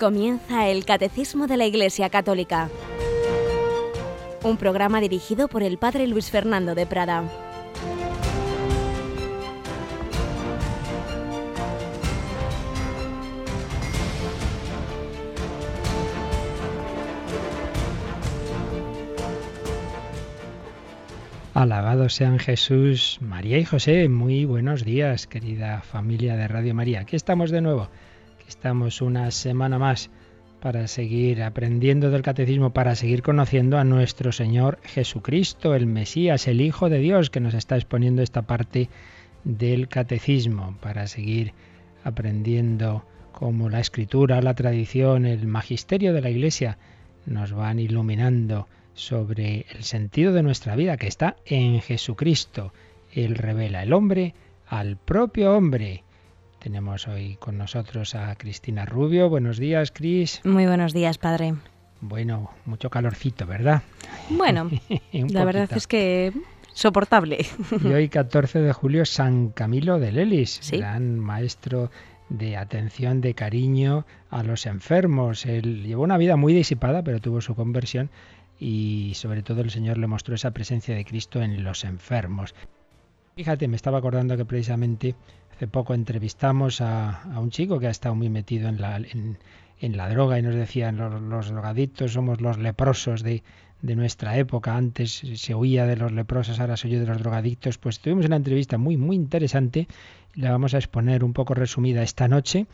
[0.00, 2.70] Comienza el Catecismo de la Iglesia Católica,
[4.42, 7.24] un programa dirigido por el Padre Luis Fernando de Prada.
[21.52, 24.08] Alabados sean Jesús, María y José.
[24.08, 27.00] Muy buenos días, querida familia de Radio María.
[27.00, 27.90] Aquí estamos de nuevo
[28.50, 30.10] Estamos una semana más
[30.60, 36.60] para seguir aprendiendo del catecismo, para seguir conociendo a nuestro Señor Jesucristo, el Mesías, el
[36.60, 38.88] Hijo de Dios, que nos está exponiendo esta parte
[39.44, 41.54] del catecismo, para seguir
[42.02, 46.76] aprendiendo cómo la escritura, la tradición, el magisterio de la Iglesia
[47.26, 52.72] nos van iluminando sobre el sentido de nuestra vida que está en Jesucristo.
[53.12, 54.34] Él revela el hombre
[54.66, 56.02] al propio hombre
[56.60, 59.28] tenemos hoy con nosotros a Cristina Rubio.
[59.30, 60.42] Buenos días, Cris.
[60.44, 61.54] Muy buenos días, padre.
[62.02, 63.82] Bueno, mucho calorcito, ¿verdad?
[64.28, 64.70] Bueno,
[65.12, 66.32] la verdad es que
[66.72, 67.46] soportable.
[67.82, 71.90] y hoy, 14 de julio, San Camilo de Lelis, gran maestro
[72.28, 75.46] de atención, de cariño a los enfermos.
[75.46, 78.10] Él llevó una vida muy disipada, pero tuvo su conversión
[78.58, 82.54] y sobre todo el Señor le mostró esa presencia de Cristo en los enfermos.
[83.34, 85.14] Fíjate, me estaba acordando que precisamente
[85.60, 90.08] Hace poco entrevistamos a, un chico que ha estado muy metido en la, en, la
[90.08, 93.42] droga y nos decían los, drogadictos somos los leprosos de,
[93.82, 94.74] de nuestra época.
[94.74, 97.76] Antes se huía de los leprosos, ahora se oye de los drogadictos.
[97.76, 99.86] Pues tuvimos una entrevista muy, muy interesante.
[100.34, 102.64] La vamos a exponer un poco resumida esta noche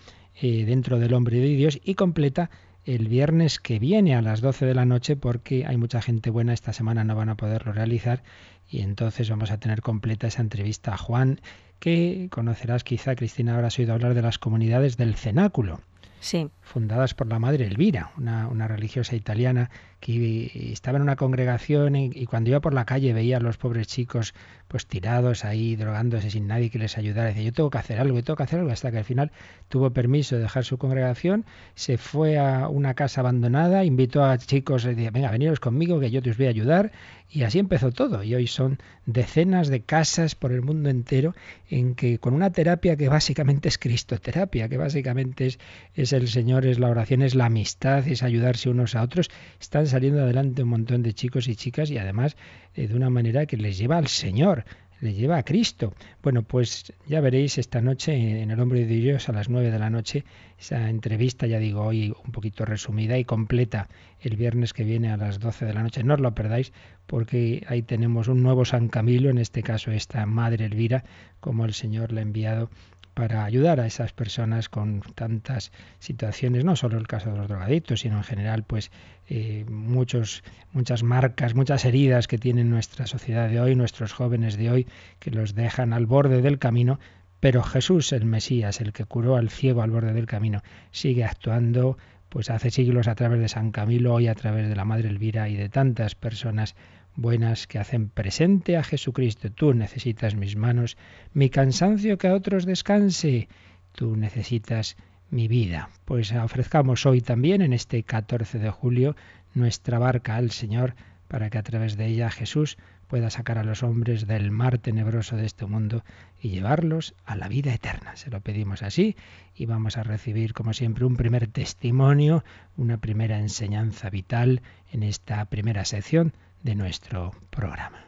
[0.40, 2.50] eh, dentro del Hombre de Dios y completa
[2.84, 6.52] el viernes que viene a las 12 de la noche porque hay mucha gente buena
[6.52, 8.22] esta semana no van a poderlo realizar
[8.70, 11.40] y entonces vamos a tener completa esa entrevista a Juan
[11.78, 15.80] que conocerás quizá, Cristina, habrás oído hablar de las comunidades del cenáculo.
[16.20, 16.48] Sí.
[16.62, 19.70] Fundadas por la madre Elvira, una, una religiosa italiana
[20.00, 23.58] que estaba en una congregación y, y, cuando iba por la calle veía a los
[23.58, 24.34] pobres chicos
[24.68, 27.28] pues tirados ahí, drogándose sin nadie que les ayudara.
[27.28, 29.32] Decía, yo tengo que hacer algo, yo tengo que hacer algo, hasta que al final
[29.68, 31.44] tuvo permiso de dejar su congregación,
[31.74, 36.22] se fue a una casa abandonada, invitó a chicos, decía, venga, veniros conmigo que yo
[36.22, 36.92] te os voy a ayudar.
[37.28, 38.22] Y así empezó todo.
[38.22, 41.34] Y hoy son decenas de casas por el mundo entero
[41.68, 45.58] en que con una terapia que básicamente es cristoterapia, que básicamente es,
[45.94, 49.28] es el Señor, es la oración, es la amistad, es ayudarse unos a otros,
[49.60, 52.36] están saliendo adelante un montón de chicos y chicas y además
[52.74, 54.64] eh, de una manera que les lleva al Señor,
[55.00, 55.94] les lleva a Cristo.
[56.22, 59.78] Bueno, pues ya veréis esta noche en El Hombre de Dios a las 9 de
[59.78, 60.24] la noche
[60.58, 63.88] esa entrevista, ya digo, hoy un poquito resumida y completa
[64.20, 66.02] el viernes que viene a las 12 de la noche.
[66.02, 66.72] No os lo perdáis
[67.06, 71.04] porque ahí tenemos un nuevo San Camilo, en este caso esta Madre Elvira,
[71.40, 72.70] como el Señor le ha enviado
[73.16, 78.00] para ayudar a esas personas con tantas situaciones, no solo el caso de los drogadictos,
[78.00, 78.90] sino en general, pues
[79.26, 84.70] eh, muchos, muchas marcas, muchas heridas que tiene nuestra sociedad de hoy, nuestros jóvenes de
[84.70, 84.86] hoy,
[85.18, 87.00] que los dejan al borde del camino,
[87.40, 91.96] pero Jesús, el Mesías, el que curó al ciego al borde del camino, sigue actuando
[92.28, 95.48] pues hace siglos a través de San Camilo, hoy a través de la Madre Elvira
[95.48, 96.76] y de tantas personas
[97.16, 99.50] buenas que hacen presente a Jesucristo.
[99.50, 100.96] Tú necesitas mis manos,
[101.32, 103.48] mi cansancio que a otros descanse.
[103.92, 104.96] Tú necesitas
[105.30, 105.88] mi vida.
[106.04, 109.16] Pues ofrezcamos hoy también, en este 14 de julio,
[109.54, 110.94] nuestra barca al Señor,
[111.28, 112.76] para que a través de ella Jesús
[113.08, 116.04] pueda sacar a los hombres del mar tenebroso de este mundo
[116.40, 118.16] y llevarlos a la vida eterna.
[118.16, 119.16] Se lo pedimos así
[119.54, 122.44] y vamos a recibir, como siempre, un primer testimonio,
[122.76, 124.62] una primera enseñanza vital
[124.92, 126.34] en esta primera sección
[126.66, 128.04] de nuestro programa.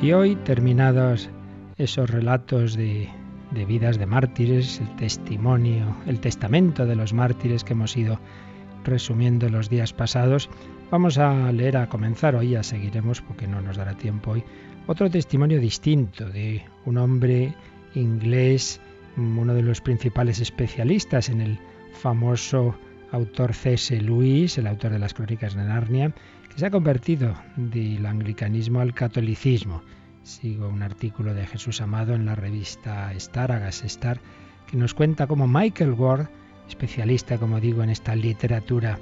[0.00, 1.28] Y hoy, terminados
[1.76, 3.19] esos relatos de
[3.50, 8.18] de vidas de mártires, el testimonio, el testamento de los mártires que hemos ido
[8.84, 10.48] resumiendo los días pasados.
[10.90, 14.44] Vamos a leer a comenzar hoy, ya seguiremos porque no nos dará tiempo hoy,
[14.86, 17.54] otro testimonio distinto de un hombre
[17.94, 18.80] inglés,
[19.16, 21.58] uno de los principales especialistas en el
[21.92, 22.74] famoso
[23.12, 24.00] autor C.S.
[24.00, 26.12] Lewis, el autor de las crónicas de Narnia,
[26.48, 29.82] que se ha convertido del anglicanismo al catolicismo.
[30.22, 34.20] Sigo un artículo de Jesús Amado en la revista Star, Agas Star,
[34.66, 36.28] que nos cuenta cómo Michael Ward,
[36.68, 38.98] especialista, como digo, en esta literatura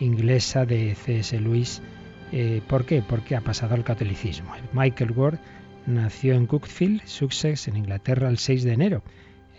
[0.00, 1.38] inglesa de C.S.
[1.40, 1.82] Lewis,
[2.32, 3.02] eh, ¿por qué?
[3.06, 4.50] Porque ha pasado al catolicismo.
[4.72, 5.38] Michael Ward
[5.86, 9.02] nació en Cookfield, Sussex, en Inglaterra, el 6 de enero,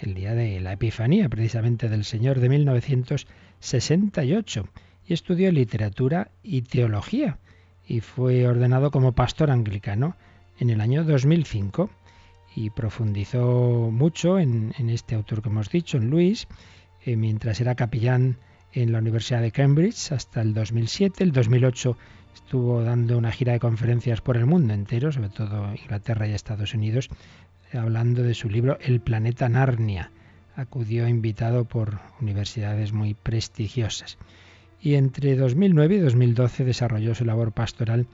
[0.01, 4.67] el día de la Epifanía, precisamente del Señor de 1968,
[5.07, 7.37] y estudió literatura y teología,
[7.85, 10.15] y fue ordenado como pastor anglicano
[10.59, 11.89] en el año 2005
[12.55, 16.47] y profundizó mucho en, este autor que hemos dicho, en Luis,
[17.05, 18.37] eh, mientras era capellán
[18.71, 21.23] en la Universidad de Cambridge hasta el 2007.
[21.23, 21.97] El 2008
[22.33, 26.73] estuvo dando una gira de conferencias por el mundo entero, sobre todo Inglaterra y Estados
[26.73, 27.09] Unidos,
[27.71, 30.11] hablando de su libro El planeta Narnia.
[30.55, 34.17] Acudió invitado por universidades muy prestigiosas.
[34.79, 38.05] Y entre 2009 y 2012 desarrolló su labor pastoral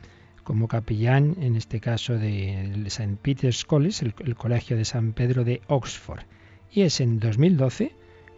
[0.50, 3.18] como capellán, en este caso de St.
[3.22, 6.24] Peter's College, el, Colegio de San Pedro de Oxford.
[6.72, 7.92] Y es en 2012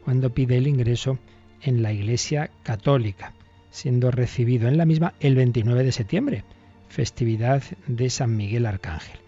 [0.04, 1.20] cuando pide el ingreso
[1.62, 3.32] en la Iglesia Católica,
[3.70, 6.44] siendo recibido en la misma el 29 de septiembre,
[6.90, 9.22] festividad de San Miguel Arcángel.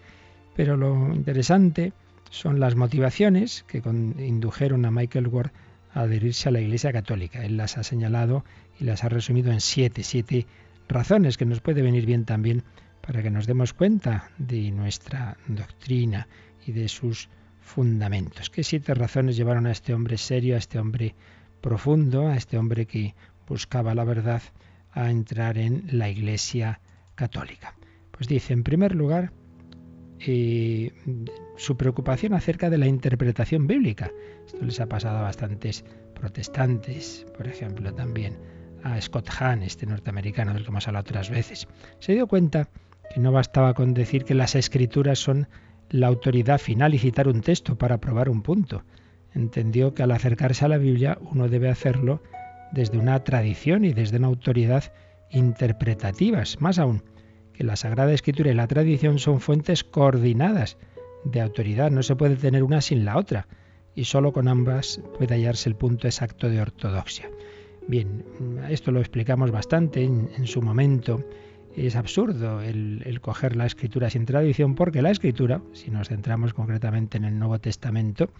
[0.54, 1.94] Pero lo interesante
[2.28, 3.80] son las motivaciones que
[4.18, 5.52] indujeron a Michael Ward
[5.94, 7.46] a adherirse a la Iglesia Católica.
[7.46, 8.44] Él las ha señalado
[8.78, 10.46] y las ha resumido en siete, siete
[10.88, 12.62] razones que nos puede venir bien también
[13.00, 16.26] para que nos demos cuenta de nuestra doctrina
[16.66, 17.28] y de sus
[17.60, 18.50] fundamentos.
[18.50, 21.14] ¿Qué siete razones llevaron a este hombre serio, a este hombre
[21.60, 23.14] profundo, a este hombre que
[23.46, 24.42] buscaba la verdad,
[24.92, 26.80] a entrar en la Iglesia
[27.14, 27.74] católica?
[28.10, 29.32] Pues dice, en primer lugar,
[30.20, 30.92] eh,
[31.56, 34.10] su preocupación acerca de la interpretación bíblica.
[34.46, 35.84] Esto les ha pasado a bastantes
[36.14, 38.38] protestantes, por ejemplo, también
[38.84, 41.66] a Scott Hahn, este norteamericano del que hemos hablado otras veces.
[41.98, 42.68] Se dio cuenta
[43.12, 45.48] que no bastaba con decir que las escrituras son
[45.90, 48.84] la autoridad final y citar un texto para probar un punto.
[49.32, 52.22] Entendió que al acercarse a la Biblia uno debe hacerlo
[52.72, 54.92] desde una tradición y desde una autoridad
[55.30, 56.60] interpretativas.
[56.60, 57.02] Más aún,
[57.52, 60.76] que la Sagrada Escritura y la tradición son fuentes coordinadas
[61.24, 61.90] de autoridad.
[61.90, 63.46] No se puede tener una sin la otra.
[63.94, 67.30] Y solo con ambas puede hallarse el punto exacto de ortodoxia.
[67.86, 68.24] Bien,
[68.70, 71.22] esto lo explicamos bastante en, su momento.
[71.76, 77.18] Es absurdo el, coger la escritura sin tradición porque la escritura, si nos centramos concretamente
[77.18, 78.30] en el Nuevo Testamento,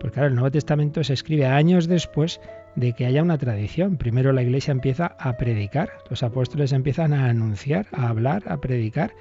[0.00, 2.40] pues claro, el Nuevo Testamento se escribe años después
[2.76, 3.98] de que haya una tradición.
[3.98, 9.12] Primero la iglesia empieza a predicar, los apóstoles empiezan a anunciar, a hablar, a predicar,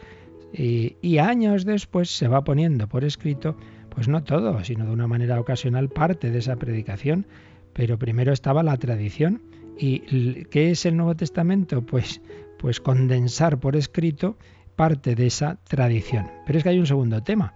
[0.54, 3.58] y años después se va poniendo por escrito,
[3.90, 7.28] pues no todo, sino de una manera ocasional parte de esa predicación,
[7.74, 9.42] pero primero estaba la tradición
[9.80, 11.86] ¿Y qué es el Nuevo Testamento?
[11.86, 12.22] Pues,
[12.58, 14.38] pues condensar por escrito
[14.76, 16.30] parte de esa tradición.
[16.46, 17.56] Pero es que hay un segundo tema.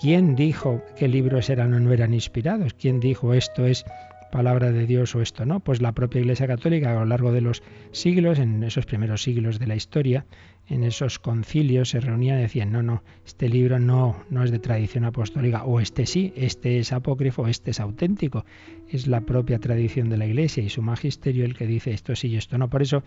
[0.00, 2.74] ¿Quién dijo qué libros eran o no eran inspirados?
[2.74, 3.84] ¿Quién dijo esto es
[4.30, 5.60] palabra de Dios o esto no?
[5.60, 7.62] Pues la propia Iglesia Católica a lo largo de los
[7.92, 10.26] siglos, en esos primeros siglos de la historia,
[10.68, 14.60] en esos concilios se reunían y decían, no, no, este libro no, no es de
[14.60, 18.44] tradición apostólica, o este sí, este es apócrifo, este es auténtico.
[18.88, 22.28] Es la propia tradición de la Iglesia y su magisterio el que dice esto sí
[22.28, 22.70] y esto no.
[22.70, 23.02] Por eso,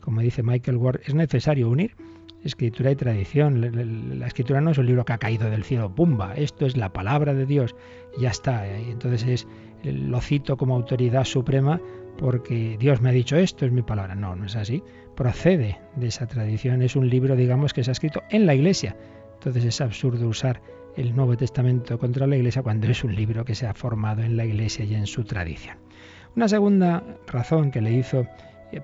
[0.00, 1.96] como dice Michael Ward, es necesario unir
[2.46, 4.18] escritura y tradición.
[4.18, 6.34] La, escritura no es un libro que ha caído del cielo, ¡pumba!
[6.34, 7.74] Esto es la palabra de Dios,
[8.18, 8.66] ya está.
[8.66, 9.46] entonces es,
[9.84, 11.80] lo cito como autoridad suprema
[12.18, 14.14] porque Dios me ha dicho esto, es mi palabra.
[14.14, 14.82] No, no es así.
[15.14, 16.82] Procede de esa tradición.
[16.82, 18.96] Es un libro, digamos, que se ha escrito en la iglesia.
[19.34, 20.62] Entonces es absurdo usar
[20.96, 24.36] el Nuevo Testamento contra la iglesia cuando es un libro que se ha formado en
[24.36, 25.76] la iglesia y en su tradición.
[26.34, 28.26] Una segunda razón que le hizo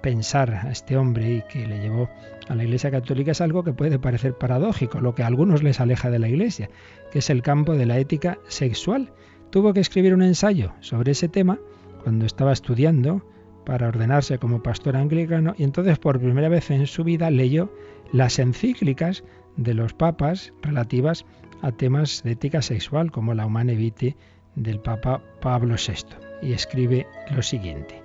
[0.01, 2.09] pensar a este hombre y que le llevó
[2.49, 5.81] a la Iglesia Católica es algo que puede parecer paradójico, lo que a algunos les
[5.81, 6.71] aleja de la Iglesia,
[7.11, 9.13] que es el campo de la ética sexual.
[9.53, 11.59] Tuvo que escribir un ensayo sobre ese tema
[12.03, 13.23] cuando estaba estudiando
[13.67, 17.71] para ordenarse como pastor anglicano y entonces por primera vez en su vida leyó
[18.13, 19.25] las encíclicas
[19.59, 21.27] de los papas relativas
[21.61, 24.17] a temas de ética sexual como la Humane Vitae
[24.55, 26.17] del Papa Pablo VI
[26.49, 27.07] y escribe
[27.37, 28.03] lo siguiente.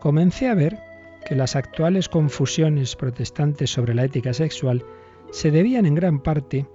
[0.00, 0.76] Comencé a ver
[1.24, 4.84] que las actuales confusiones protestantes sobre la ética sexual
[5.30, 6.66] se debían en gran parte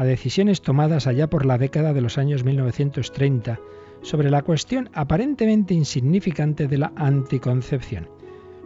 [0.00, 3.60] a decisiones tomadas allá por la década de los años 1930
[4.00, 8.08] sobre la cuestión aparentemente insignificante de la anticoncepción.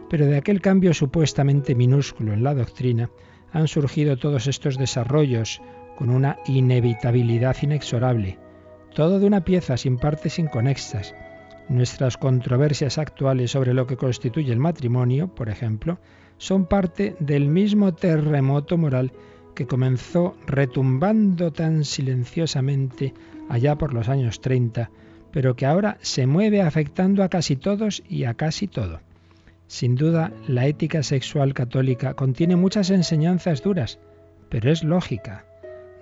[0.09, 3.11] Pero de aquel cambio supuestamente minúsculo en la doctrina
[3.51, 5.61] han surgido todos estos desarrollos
[5.97, 8.39] con una inevitabilidad inexorable,
[8.95, 11.17] todo de una pieza sin partes inconexas,
[11.69, 15.99] Nuestras controversias actuales sobre lo que constituye el matrimonio, por ejemplo,
[16.37, 19.13] son parte del mismo terremoto moral
[19.55, 23.15] que comenzó retumbando tan silenciosamente
[23.49, 24.91] allá por los años 30,
[25.31, 29.01] pero que ahora se mueve afectando a casi todos y a casi todo.
[29.67, 33.99] Sin duda, la ética sexual católica contiene muchas enseñanzas duras,
[34.49, 35.47] pero es lógica.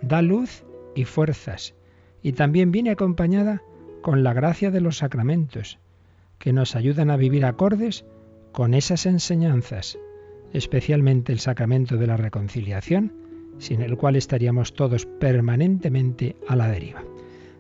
[0.03, 1.75] Da luz y fuerzas,
[2.23, 3.63] y también viene acompañada
[4.03, 5.79] con la gracia de los sacramentos,
[6.39, 8.05] que nos ayudan a vivir acordes
[8.51, 9.99] con esas enseñanzas,
[10.53, 13.22] especialmente el sacramento de la reconciliación,
[13.59, 17.03] sin el cual estaríamos todos permanentemente a la deriva.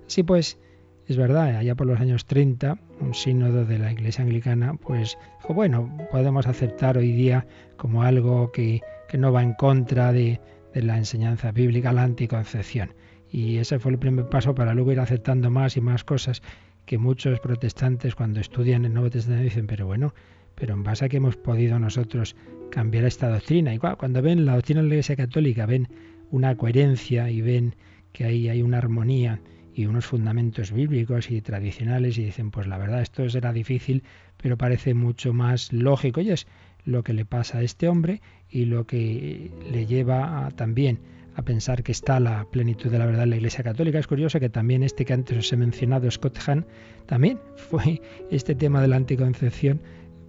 [0.06, 0.58] Así pues,
[1.06, 5.54] es verdad, allá por los años 30, un sínodo de la Iglesia Anglicana, pues dijo,
[5.54, 7.46] bueno, podemos aceptar hoy día
[7.76, 10.40] como algo que, que no va en contra de,
[10.72, 12.94] de la enseñanza bíblica, la anticoncepción.
[13.30, 16.42] Y ese fue el primer paso para luego ir aceptando más y más cosas
[16.84, 20.14] que muchos protestantes cuando estudian el Nuevo Testamento dicen, pero bueno,
[20.54, 22.36] pero en base a que hemos podido nosotros
[22.70, 23.74] cambiar esta doctrina.
[23.74, 25.88] Y cuando ven la doctrina de la Iglesia Católica, ven
[26.30, 27.76] una coherencia y ven
[28.12, 29.40] que ahí hay una armonía
[29.74, 34.02] y unos fundamentos bíblicos y tradicionales y dicen, pues la verdad, esto será difícil,
[34.36, 36.20] pero parece mucho más lógico.
[36.20, 36.46] Y es
[36.84, 41.00] lo que le pasa a este hombre y lo que le lleva también
[41.34, 43.98] a pensar que está la plenitud de la verdad en la Iglesia Católica.
[43.98, 46.66] Es curioso que también este que antes os he mencionado, Scott Hahn,
[47.06, 49.80] también fue este tema de la anticoncepción,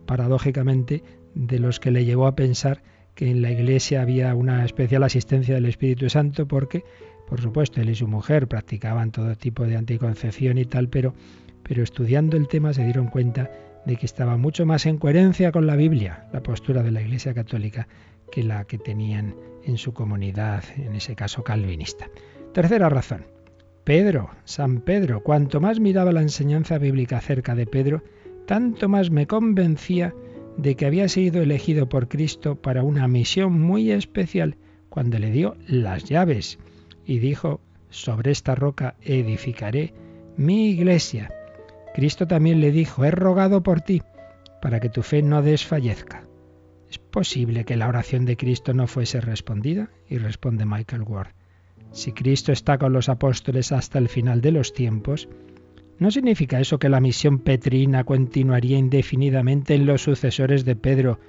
[0.05, 1.03] paradójicamente,
[1.35, 2.83] de los que le llevó a pensar
[3.15, 6.83] que en la Iglesia había una especial asistencia del Espíritu Santo porque
[7.27, 11.13] por supuesto, él y su mujer practicaban todo tipo de anticoncepción y tal, pero,
[11.63, 13.49] pero estudiando el tema se dieron cuenta
[13.85, 17.33] de que estaba mucho más en coherencia con la Biblia, la postura de la Iglesia
[17.33, 17.87] Católica,
[18.31, 22.07] que la que tenían en su comunidad, en ese caso calvinista.
[22.53, 23.25] Tercera razón.
[23.83, 28.03] Pedro, San Pedro, cuanto más miraba la enseñanza bíblica acerca de Pedro,
[28.45, 30.13] tanto más me convencía
[30.57, 34.57] de que había sido elegido por Cristo para una misión muy especial
[34.89, 36.59] cuando le dio las llaves
[37.05, 37.59] y dijo,
[37.89, 39.93] sobre esta roca edificaré
[40.37, 41.31] mi iglesia.
[41.93, 44.01] Cristo también le dijo, he rogado por ti,
[44.61, 46.23] para que tu fe no desfallezca.
[46.89, 49.89] ¿Es posible que la oración de Cristo no fuese respondida?
[50.07, 51.33] Y responde Michael Ward,
[51.91, 55.29] si Cristo está con los apóstoles hasta el final de los tiempos,
[55.99, 61.19] ¿no significa eso que la misión petrina continuaría indefinidamente en los sucesores de Pedro,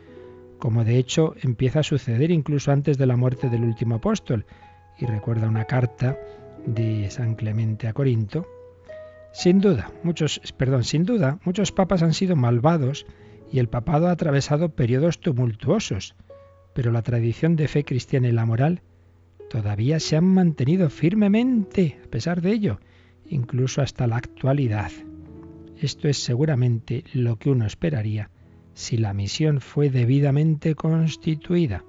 [0.59, 4.47] como de hecho empieza a suceder incluso antes de la muerte del último apóstol?
[4.99, 6.19] y recuerda una carta
[6.67, 8.47] de San Clemente a Corinto.
[9.33, 13.07] Sin duda, muchos, perdón, sin duda, muchos papas han sido malvados
[13.51, 16.15] y el papado ha atravesado periodos tumultuosos,
[16.73, 18.83] pero la tradición de fe cristiana y la moral
[19.51, 22.81] todavía se han mantenido firmemente a pesar de ello,
[23.29, 24.91] incluso hasta la actualidad.
[25.79, 28.31] Esto es seguramente lo que uno esperaría
[28.75, 31.85] si la misión fue debidamente constituida.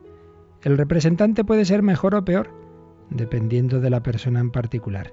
[0.64, 2.52] El representante puede ser mejor o peor,
[3.10, 5.12] dependiendo de la persona en particular,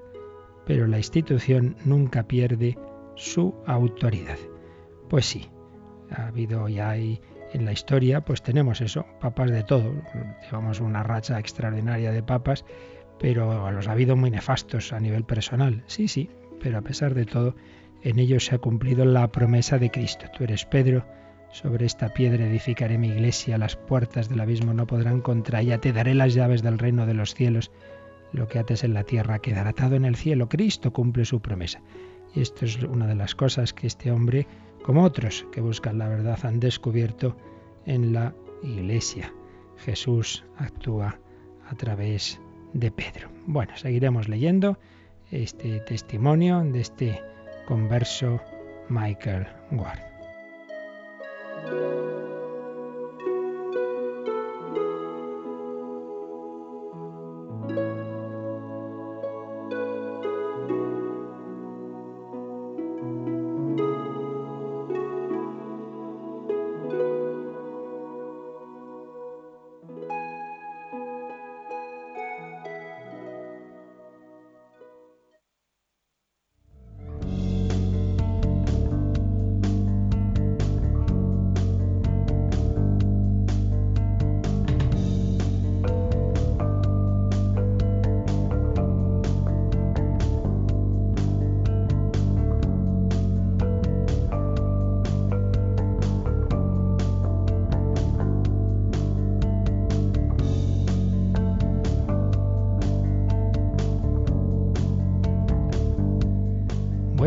[0.65, 2.77] pero la institución nunca pierde
[3.15, 4.37] su autoridad.
[5.09, 5.49] Pues sí,
[6.11, 7.21] ha habido ya hay
[7.53, 9.93] en la historia, pues tenemos eso, papas de todo.
[10.43, 12.65] Llevamos una racha extraordinaria de papas,
[13.23, 15.81] pero los ha habido muy nefastos a nivel personal.
[15.87, 17.55] Sí, sí, pero a pesar de todo,
[18.01, 20.25] en ellos se ha cumplido la promesa de Cristo.
[20.37, 21.05] Tú eres Pedro,
[21.49, 25.93] sobre esta piedra edificaré mi iglesia, las puertas del abismo no podrán contra ella, te
[25.93, 27.71] daré las llaves del reino de los cielos.
[28.33, 30.49] Lo que ates en la tierra quedará atado en el cielo.
[30.49, 31.81] Cristo cumple su promesa.
[32.35, 34.47] Y esto es una de las cosas que este hombre,
[34.83, 37.37] como otros que buscan la verdad, han descubierto
[37.85, 39.33] en la iglesia.
[39.77, 41.21] Jesús actúa
[41.69, 42.41] a través
[42.73, 43.29] de Pedro.
[43.45, 44.77] Bueno, seguiremos leyendo
[45.31, 47.21] este testimonio de este
[47.67, 48.39] converso
[48.89, 49.99] Michael Ward.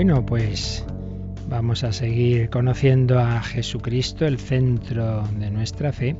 [0.06, 0.86] Bueno, pues
[1.48, 6.16] vamos a seguir conociendo a Jesucristo, el centro de nuestra fe,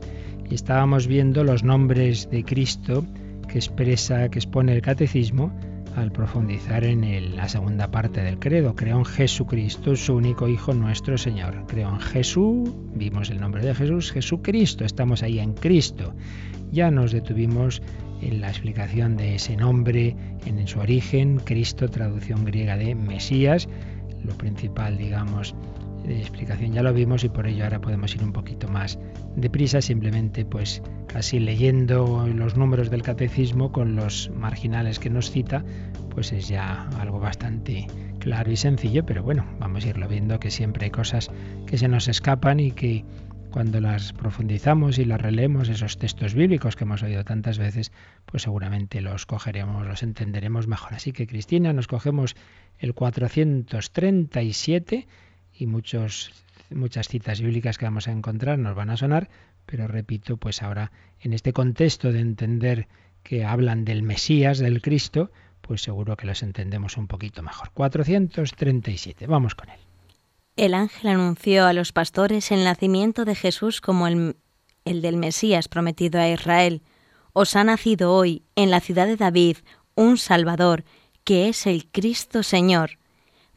[0.50, 3.06] y estábamos viendo los nombres de Cristo
[3.46, 5.56] que expresa, que expone el catecismo
[5.94, 8.74] al profundizar en la segunda parte del credo.
[8.74, 11.64] Creo en Jesucristo, su único Hijo, nuestro Señor.
[11.68, 16.12] Creo en Jesús, vimos el nombre de Jesús, Jesucristo, estamos ahí en Cristo.
[16.72, 17.80] Ya nos detuvimos
[18.20, 23.68] en la explicación de ese nombre en su origen, Cristo, traducción griega de Mesías,
[24.24, 25.54] lo principal, digamos,
[26.04, 28.98] de explicación ya lo vimos y por ello ahora podemos ir un poquito más
[29.34, 35.64] deprisa, simplemente pues casi leyendo los números del catecismo con los marginales que nos cita,
[36.10, 37.86] pues es ya algo bastante
[38.20, 41.30] claro y sencillo, pero bueno, vamos a irlo viendo que siempre hay cosas
[41.66, 43.04] que se nos escapan y que
[43.56, 47.90] cuando las profundizamos y las releemos, esos textos bíblicos que hemos oído tantas veces,
[48.26, 50.92] pues seguramente los cogeremos, los entenderemos mejor.
[50.92, 52.36] Así que Cristina, nos cogemos
[52.78, 55.08] el 437
[55.54, 56.32] y muchos,
[56.68, 59.30] muchas citas bíblicas que vamos a encontrar nos van a sonar,
[59.64, 62.88] pero repito, pues ahora en este contexto de entender
[63.22, 65.30] que hablan del Mesías, del Cristo,
[65.62, 67.70] pues seguro que los entendemos un poquito mejor.
[67.72, 69.85] 437, vamos con él.
[70.56, 74.36] El ángel anunció a los pastores el nacimiento de Jesús como el,
[74.86, 76.82] el del Mesías prometido a Israel.
[77.34, 79.58] Os ha nacido hoy en la ciudad de David
[79.94, 80.84] un Salvador,
[81.24, 82.98] que es el Cristo Señor.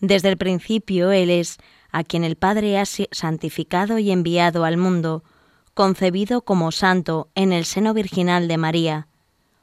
[0.01, 1.57] Desde el principio Él es
[1.91, 5.23] a quien el Padre ha santificado y enviado al mundo,
[5.73, 9.07] concebido como santo en el seno virginal de María.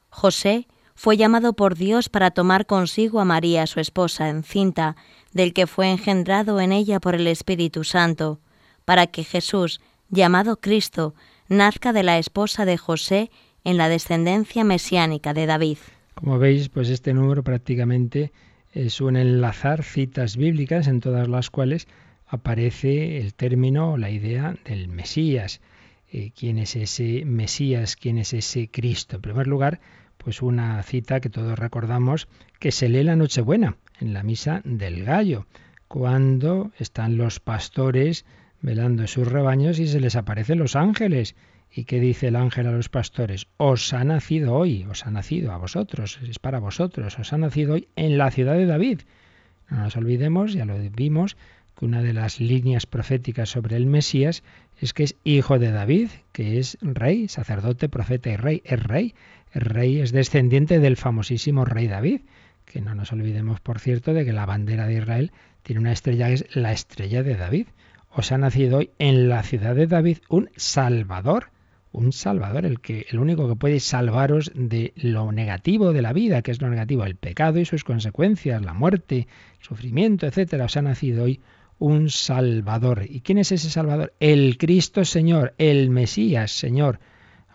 [0.09, 4.97] José fue llamado por Dios para tomar consigo a María, su esposa, encinta,
[5.37, 8.41] del que fue engendrado en ella por el Espíritu Santo,
[8.87, 11.15] para que Jesús, llamado Cristo,
[11.49, 13.31] nazca de la esposa de José
[13.63, 15.77] en la descendencia mesiánica de David.
[16.15, 18.33] Como veis, pues este número prácticamente
[18.73, 21.87] es un enlazar citas bíblicas en todas las cuales
[22.27, 25.61] aparece el término o la idea del Mesías.
[26.11, 27.97] Eh, ¿Quién es ese Mesías?
[27.97, 29.17] ¿Quién es ese Cristo?
[29.17, 29.81] En primer lugar,
[30.17, 32.27] pues una cita que todos recordamos
[32.59, 35.47] que se lee la Nochebuena en la misa del gallo,
[35.89, 38.25] cuando están los pastores
[38.61, 41.35] velando sus rebaños y se les aparecen los ángeles.
[41.73, 43.49] ¿Y qué dice el ángel a los pastores?
[43.57, 47.75] Os ha nacido hoy, os ha nacido a vosotros, es para vosotros, os ha nacido
[47.75, 49.01] hoy en la ciudad de David.
[49.69, 51.37] No nos olvidemos, ya lo vimos,
[51.79, 54.43] que una de las líneas proféticas sobre el Mesías
[54.81, 58.63] es que es hijo de David, que es rey, sacerdote, profeta y rey.
[58.65, 59.15] Es rey.
[59.53, 62.21] Rey es descendiente del famosísimo rey David.
[62.67, 66.27] Que no nos olvidemos, por cierto, de que la bandera de Israel tiene una estrella
[66.27, 67.69] que es la estrella de David.
[68.11, 71.51] Os ha nacido hoy en la ciudad de David un Salvador,
[71.93, 76.43] un Salvador, el que el único que puede salvaros de lo negativo de la vida,
[76.43, 79.29] que es lo negativo, el pecado y sus consecuencias, la muerte,
[79.61, 80.67] sufrimiento, etcétera.
[80.67, 81.41] Os ha nacido hoy
[81.79, 83.05] un Salvador.
[83.09, 84.13] ¿Y quién es ese Salvador?
[84.21, 87.01] El Cristo Señor, el Mesías Señor.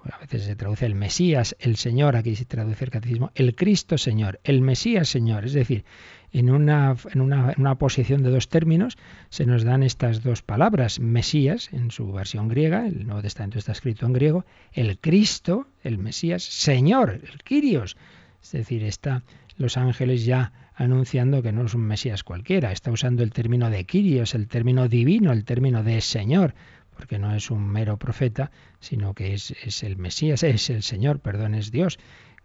[0.09, 3.97] A veces se traduce el Mesías, el Señor, aquí se traduce el catecismo, el Cristo
[3.97, 5.45] Señor, el Mesías Señor.
[5.45, 5.85] Es decir,
[6.31, 8.97] en una, en una, en una posición de dos términos
[9.29, 13.73] se nos dan estas dos palabras, Mesías en su versión griega, el Nuevo Testamento está
[13.73, 17.97] escrito en griego, el Cristo, el Mesías, Señor, el Kyrios.
[18.41, 19.23] Es decir, está
[19.57, 23.83] los ángeles ya anunciando que no es un Mesías cualquiera, está usando el término de
[23.85, 26.55] Kyrios, el término divino, el término de Señor,
[27.01, 31.55] porque no es un mero profeta, sino que es, el Mesías, es el Señor, perdón,
[31.55, 31.97] es Dios.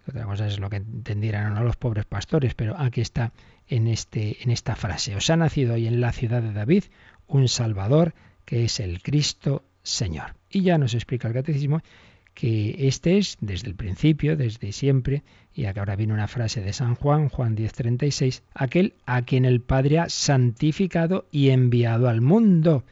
[0.08, 3.32] Otra cosa es lo que entendieran los pobres pastores, pero aquí está
[3.68, 5.14] en, este, en esta frase.
[5.14, 6.84] Os ha nacido hoy en la ciudad de David
[7.26, 8.14] un Salvador
[8.46, 10.36] que es el Cristo Señor.
[10.48, 11.82] Y ya nos explica el catecismo
[12.32, 15.22] que este es desde el principio, desde siempre,
[15.54, 19.60] y acá ahora viene una frase de San Juan, Juan 10:36, aquel a quien el
[19.60, 22.84] Padre ha santificado y enviado al mundo.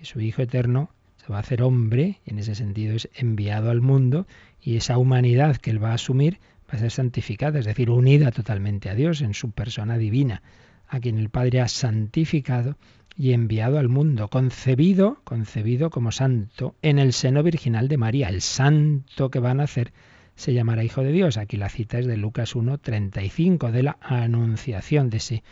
[0.00, 0.90] Y su Hijo eterno
[1.32, 4.26] va a hacer hombre, y en ese sentido es enviado al mundo,
[4.60, 8.30] y esa humanidad que él va a asumir va a ser santificada, es decir, unida
[8.32, 10.42] totalmente a Dios en su persona divina,
[10.88, 12.76] a quien el Padre ha santificado
[13.16, 18.28] y enviado al mundo, concebido, concebido como santo en el seno virginal de María.
[18.28, 19.92] El santo que va a nacer
[20.34, 21.38] se llamará Hijo de Dios.
[21.38, 25.42] Aquí la cita es de Lucas 1.35, de la anunciación de ese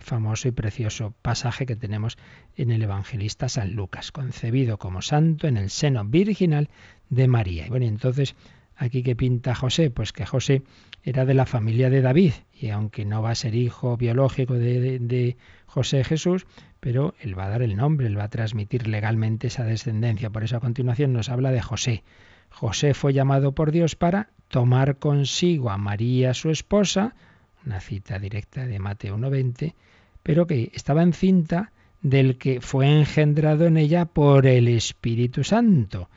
[0.00, 2.16] famoso y precioso pasaje que tenemos
[2.56, 6.68] en el evangelista San Lucas, concebido como santo en el seno virginal
[7.10, 7.66] de María.
[7.66, 8.34] Y bueno, entonces,
[8.76, 9.90] ¿aquí qué pinta José?
[9.90, 10.62] Pues que José
[11.02, 14.98] era de la familia de David, y aunque no va a ser hijo biológico de,
[14.98, 16.46] de José Jesús,
[16.80, 20.30] pero él va a dar el nombre, él va a transmitir legalmente esa descendencia.
[20.30, 22.04] Por eso a continuación nos habla de José.
[22.50, 27.14] José fue llamado por Dios para tomar consigo a María su esposa,
[27.64, 29.74] una cita directa de Mateo 1.20,
[30.22, 36.08] pero que estaba encinta del que fue engendrado en ella por el Espíritu Santo.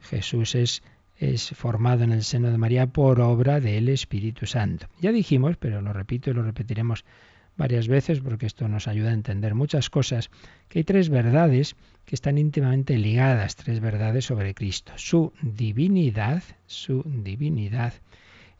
[0.00, 0.82] Jesús es,
[1.16, 4.86] es formado en el seno de María por obra del Espíritu Santo.
[5.00, 7.04] Ya dijimos, pero lo repito y lo repetiremos
[7.56, 10.30] varias veces porque esto nos ayuda a entender muchas cosas,
[10.68, 14.92] que hay tres verdades que están íntimamente ligadas, tres verdades sobre Cristo.
[14.96, 17.92] Su divinidad, su divinidad,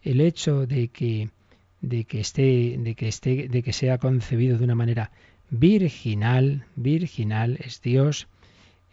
[0.03, 1.31] el hecho de que,
[1.81, 5.11] de que esté, de que esté, de que sea concebido de una manera
[5.51, 8.29] virginal, virginal, es Dios,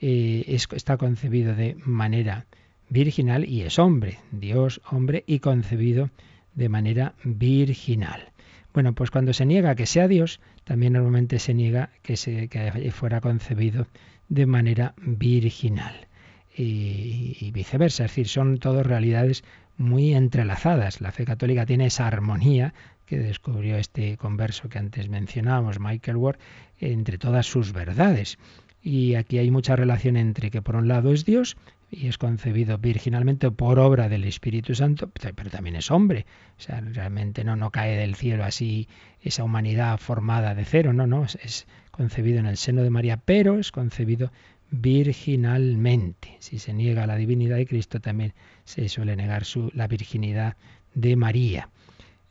[0.02, 2.45] eh, está concebido de manera
[2.89, 6.10] virginal y es hombre, Dios, hombre y concebido
[6.56, 8.32] de manera virginal.
[8.73, 12.91] Bueno, pues cuando se niega que sea Dios, también normalmente se niega que, se, que
[12.91, 13.88] fuera concebido
[14.30, 16.08] de manera virginal.
[16.56, 19.43] Y, y, viceversa, es decir, son todas realidades
[19.77, 21.01] muy entrelazadas.
[21.01, 22.73] La fe católica tiene esa armonía
[23.05, 26.39] que descubrió este converso que antes mencionábamos, Michael Ward,
[26.79, 28.37] entre todas sus verdades.
[28.81, 31.57] Y aquí hay mucha relación entre que por un lado es Dios
[31.89, 36.25] y es concebido virginalmente por obra del Espíritu Santo, pero también es hombre.
[36.57, 38.87] O sea, realmente no, no cae del cielo así
[39.21, 43.57] esa humanidad formada de cero, no, no, es, concebido en el seno de María, pero
[43.57, 44.31] es concebido
[44.71, 46.38] virginalmente.
[46.39, 50.58] Si se niega la divinidad de Cristo, también se suele negar la virginidad
[50.93, 51.69] de María.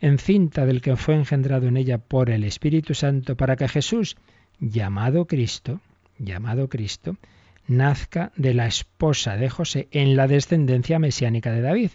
[0.00, 4.16] Encinta del que fue engendrado en ella por el Espíritu Santo, para que Jesús,
[4.60, 5.80] llamado Cristo,
[6.18, 7.16] llamado Cristo,
[7.66, 11.90] nazca de la esposa de José en la descendencia mesiánica de David.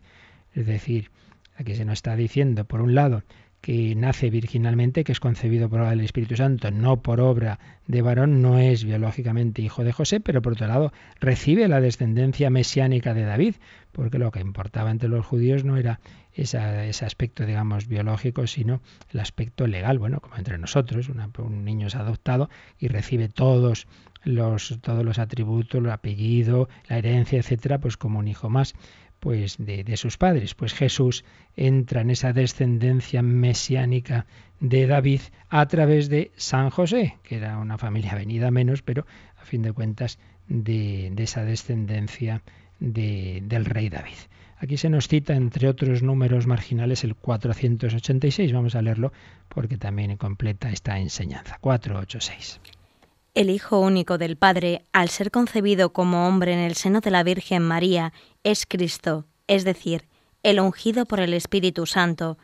[0.54, 1.12] Es decir,
[1.56, 3.24] aquí se nos está diciendo, por un lado,
[3.62, 8.42] que nace virginalmente, que es concebido por del Espíritu Santo, no por obra de varón,
[8.42, 13.24] no es biológicamente hijo de José, pero por otro lado recibe la descendencia mesiánica de
[13.24, 13.56] David,
[13.92, 16.00] porque lo que importaba entre los judíos no era
[16.34, 16.58] ese
[17.06, 20.00] aspecto, digamos, biológico, sino el aspecto legal.
[20.00, 23.86] Bueno, como entre nosotros, un niño es adoptado y recibe todos
[24.24, 28.76] todos los atributos, el apellido, la herencia, etcétera, pues como un hijo más
[29.22, 30.56] pues de, sus padres.
[30.56, 31.24] Pues Jesús
[31.56, 34.26] entra en esa descendencia mesiánica
[34.60, 39.06] de David a través de San José, que era una familia venida menos, pero
[39.40, 42.42] a fin de cuentas de, esa descendencia
[42.80, 44.18] de, del rey David.
[44.58, 48.54] Aquí se nos cita, entre otros números marginales, el 486.
[48.54, 49.14] Vamos a leerlo
[49.50, 51.58] porque también completa esta enseñanza.
[51.62, 52.60] 486.
[53.34, 57.24] El Hijo único del Padre, al ser concebido como hombre en el seno de la
[57.24, 58.12] Virgen María,
[58.44, 60.10] es Cristo, es decir,
[60.44, 62.38] el ungido por el Espíritu Santo,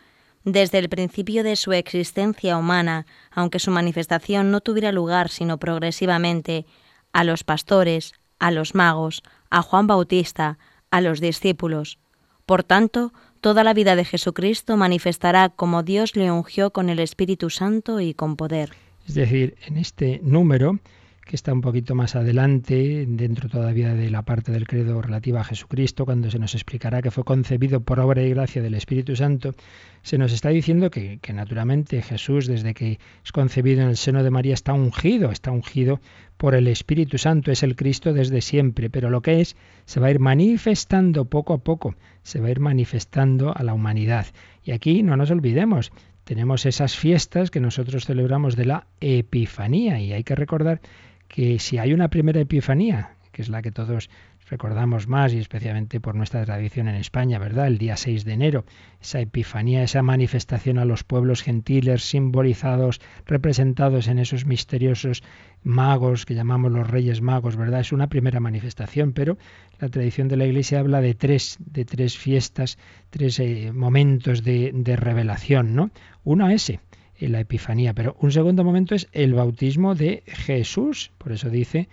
[0.45, 6.65] desde el principio de su existencia humana, aunque su manifestación no tuviera lugar sino progresivamente,
[7.12, 10.58] a los pastores, a los magos, a Juan Bautista,
[10.89, 12.00] a los discípulos.
[12.45, 17.50] Por tanto, toda la vida de Jesucristo manifestará como Dios le ungió con el Espíritu
[17.50, 18.87] Santo y con poder.
[19.07, 20.79] Es decir, en este número,
[21.23, 25.43] que está un poquito más adelante, dentro todavía de la parte del credo relativa a
[25.45, 29.55] Jesucristo, cuando se nos explicará que fue concebido por obra y gracia del Espíritu Santo,
[30.01, 34.23] se nos está diciendo que, que, naturalmente Jesús, desde que es concebido en el seno
[34.23, 36.01] de María, está ungido, está ungido
[36.35, 40.07] por el Espíritu Santo, es el Cristo desde siempre, pero lo que es se va
[40.07, 44.27] a ir manifestando poco a poco, se va a ir manifestando a la humanidad.
[44.63, 45.93] Y aquí no nos olvidemos,
[46.27, 50.81] tenemos esas fiestas que nosotros celebramos de la Epifanía y hay que recordar
[51.29, 54.09] que si hay una primera Epifanía, que es la que todos
[54.49, 57.67] recordamos más y especialmente por nuestra tradición en España, ¿verdad?
[57.67, 58.65] El día 6 de enero,
[59.01, 65.23] esa epifanía, esa manifestación a los pueblos gentiles simbolizados, representados en esos misteriosos
[65.63, 67.81] magos que llamamos los reyes magos, ¿verdad?
[67.81, 69.38] Es una primera manifestación, pero
[69.79, 72.77] la tradición de la Iglesia habla de tres, de tres fiestas,
[73.10, 75.91] tres eh, momentos de, de, revelación, ¿no?
[76.23, 76.79] Uno ese,
[77.19, 81.89] la Epifanía, pero un segundo momento es el bautismo de Jesús, por eso dice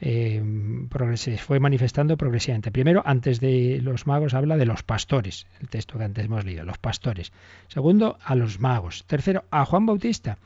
[0.00, 0.42] eh,
[1.14, 2.70] se fue manifestando progresivamente.
[2.70, 6.64] Primero, antes de los magos, habla de los pastores, el texto que antes hemos leído,
[6.64, 7.32] los pastores.
[7.68, 9.04] Segundo, a los magos.
[9.06, 10.38] Tercero, a Juan Bautista.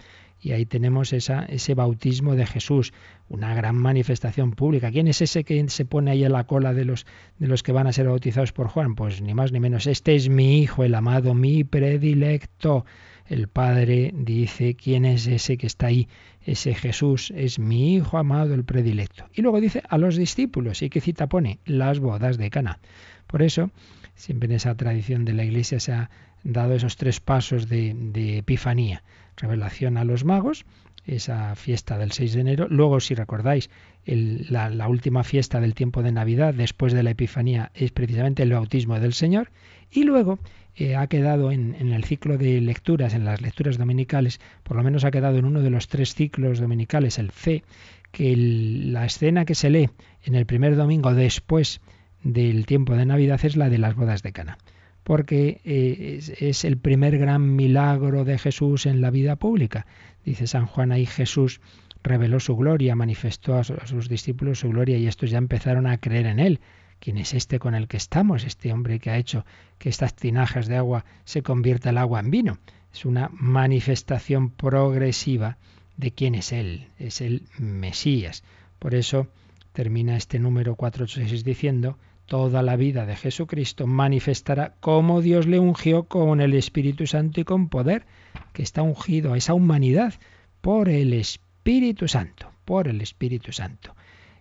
[0.42, 2.94] Y ahí tenemos esa, ese bautismo de Jesús,
[3.28, 4.90] una gran manifestación pública.
[4.90, 7.04] ¿Quién es ese que se pone ahí en la cola de los,
[7.38, 8.94] de los que van a ser bautizados por Juan?
[8.94, 9.86] Pues ni más ni menos.
[9.86, 12.86] Este es mi hijo, el amado, mi predilecto.
[13.30, 16.08] El Padre dice, ¿quién es ese que está ahí?
[16.44, 19.24] Ese Jesús es mi Hijo amado, el predilecto.
[19.32, 20.82] Y luego dice a los discípulos.
[20.82, 21.60] ¿Y qué cita pone?
[21.64, 22.80] Las bodas de Cana.
[23.28, 23.70] Por eso,
[24.16, 26.10] siempre en esa tradición de la Iglesia se ha
[26.42, 29.04] dado esos tres pasos de, Epifanía.
[29.36, 30.64] Revelación a los magos,
[31.06, 32.66] esa fiesta del 6 de enero.
[32.68, 33.70] Luego, si recordáis,
[34.06, 38.98] la, última fiesta del tiempo de Navidad, después de la Epifanía, es precisamente el bautismo
[38.98, 39.52] del Señor.
[39.88, 40.40] Y luego
[40.76, 45.04] eh, ha quedado en, el ciclo de lecturas, en las lecturas dominicales, por lo menos
[45.04, 47.64] ha quedado en uno de los tres ciclos dominicales, el C,
[48.12, 49.90] que la escena que se lee
[50.24, 51.80] en el primer domingo después
[52.22, 54.58] del tiempo de Navidad es la de las bodas de Cana,
[55.02, 59.86] porque eh, es, el primer gran milagro de Jesús en la vida pública.
[60.24, 61.60] Dice San Juan ahí Jesús
[62.02, 66.26] reveló su gloria, manifestó a sus discípulos su gloria y estos ya empezaron a creer
[66.26, 66.60] en él
[67.00, 68.44] ¿quién es este con el que estamos?
[68.44, 69.44] Este hombre que ha hecho
[69.78, 72.58] que estas tinajas de agua se convierta el agua en vino.
[72.92, 75.58] Es una manifestación progresiva
[75.96, 78.44] de quién es Él, es el Mesías.
[78.78, 79.26] Por eso
[79.72, 86.04] termina este número 486 diciendo, toda la vida de Jesucristo manifestará cómo Dios le ungió
[86.04, 88.06] con el Espíritu Santo y con poder,
[88.52, 90.14] que está ungido a esa humanidad
[90.60, 93.94] por el Espíritu Santo, por el Espíritu Santo.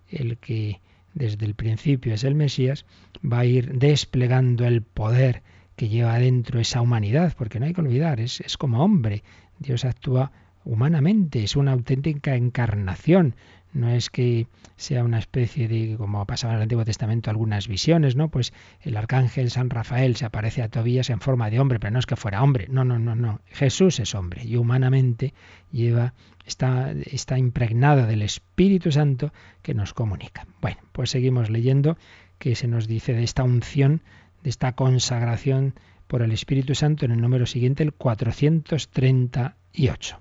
[0.07, 0.81] El que
[1.13, 2.85] desde el principio es el Mesías,
[3.23, 5.43] va a ir desplegando el poder
[5.75, 9.23] que lleva adentro esa humanidad, porque no hay que olvidar, es, es como hombre.
[9.59, 10.31] Dios actúa
[10.65, 13.35] humanamente, es una auténtica encarnación,
[13.73, 17.67] no es que sea una especie de, como ha pasado en el Antiguo Testamento, algunas
[17.67, 18.29] visiones, ¿no?
[18.29, 21.99] Pues el arcángel San Rafael se aparece a Tobías en forma de hombre, pero no
[21.99, 23.41] es que fuera hombre, no, no, no, no.
[23.47, 25.33] Jesús es hombre y humanamente
[25.71, 26.13] lleva,
[26.45, 30.47] está, está impregnado del Espíritu Santo que nos comunica.
[30.61, 31.97] Bueno, pues seguimos leyendo
[32.37, 34.01] que se nos dice de esta unción,
[34.43, 35.75] de esta consagración
[36.07, 40.17] por el Espíritu Santo en el número siguiente, el 438.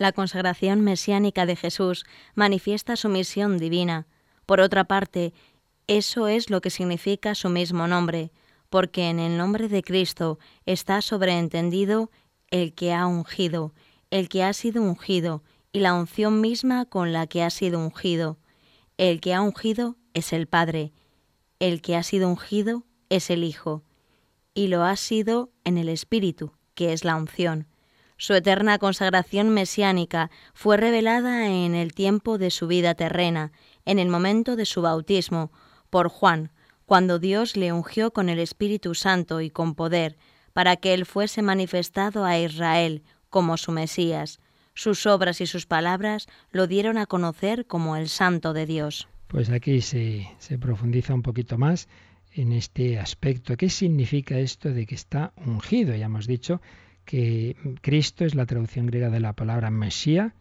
[0.00, 4.06] La consagración mesiánica de Jesús manifiesta su misión divina.
[4.46, 5.34] Por otra parte,
[5.88, 8.32] eso es lo que significa su mismo nombre,
[8.70, 12.10] porque en el nombre de Cristo está sobreentendido
[12.48, 13.74] el que ha ungido,
[14.10, 18.38] el que ha sido ungido, y la unción misma con la que ha sido ungido.
[18.96, 20.94] El que ha ungido es el Padre,
[21.58, 23.82] el que ha sido ungido es el Hijo,
[24.54, 27.66] y lo ha sido en el Espíritu, que es la unción.
[28.20, 33.50] Su eterna consagración mesiánica fue revelada en el tiempo de su vida terrena,
[33.86, 35.50] en el momento de su bautismo,
[35.88, 36.52] por Juan,
[36.84, 40.18] cuando Dios le ungió con el Espíritu Santo y con poder,
[40.52, 44.38] para que él fuese manifestado a Israel como su Mesías.
[44.74, 49.08] Sus obras y sus palabras lo dieron a conocer como el Santo de Dios.
[49.28, 51.88] Pues aquí se, se profundiza un poquito más
[52.32, 53.56] en este aspecto.
[53.56, 55.96] ¿Qué significa esto de que está ungido?
[55.96, 56.60] Ya hemos dicho
[57.10, 60.32] que Cristo es la traducción griega de la palabra Mesía,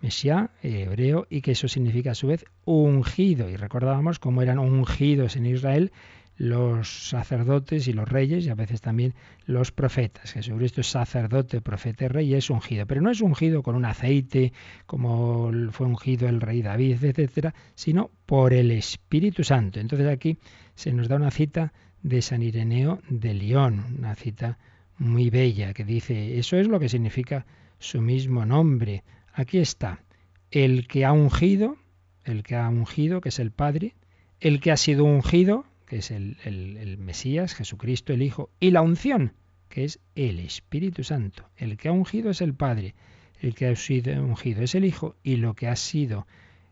[0.00, 3.50] Mesía, hebreo, y que eso significa a su vez ungido.
[3.50, 5.92] Y recordábamos cómo eran ungidos en Israel
[6.38, 9.12] los sacerdotes y los reyes y a veces también
[9.44, 10.32] los profetas.
[10.32, 13.84] Jesucristo es sacerdote, profeta y rey y es ungido, pero no es ungido con un
[13.84, 14.54] aceite
[14.86, 19.78] como fue ungido el rey David, etcétera, sino por el Espíritu Santo.
[19.78, 20.38] Entonces aquí
[20.74, 24.58] se nos da una cita de San Ireneo de León, una cita
[24.98, 27.46] muy bella que dice, eso es lo que significa
[27.78, 29.04] su mismo nombre.
[29.32, 30.02] Aquí está,
[30.50, 31.76] el que ha ungido,
[32.24, 33.94] el que ha ungido, que es el Padre,
[34.40, 38.82] el que ha sido ungido, que es el, el, Mesías, Jesucristo el Hijo, y la
[38.82, 39.32] unción,
[39.68, 41.48] que es el Espíritu Santo.
[41.56, 42.94] El que ha ungido es el Padre,
[43.40, 46.26] el que ha sido ungido es el Hijo, y lo que ha sido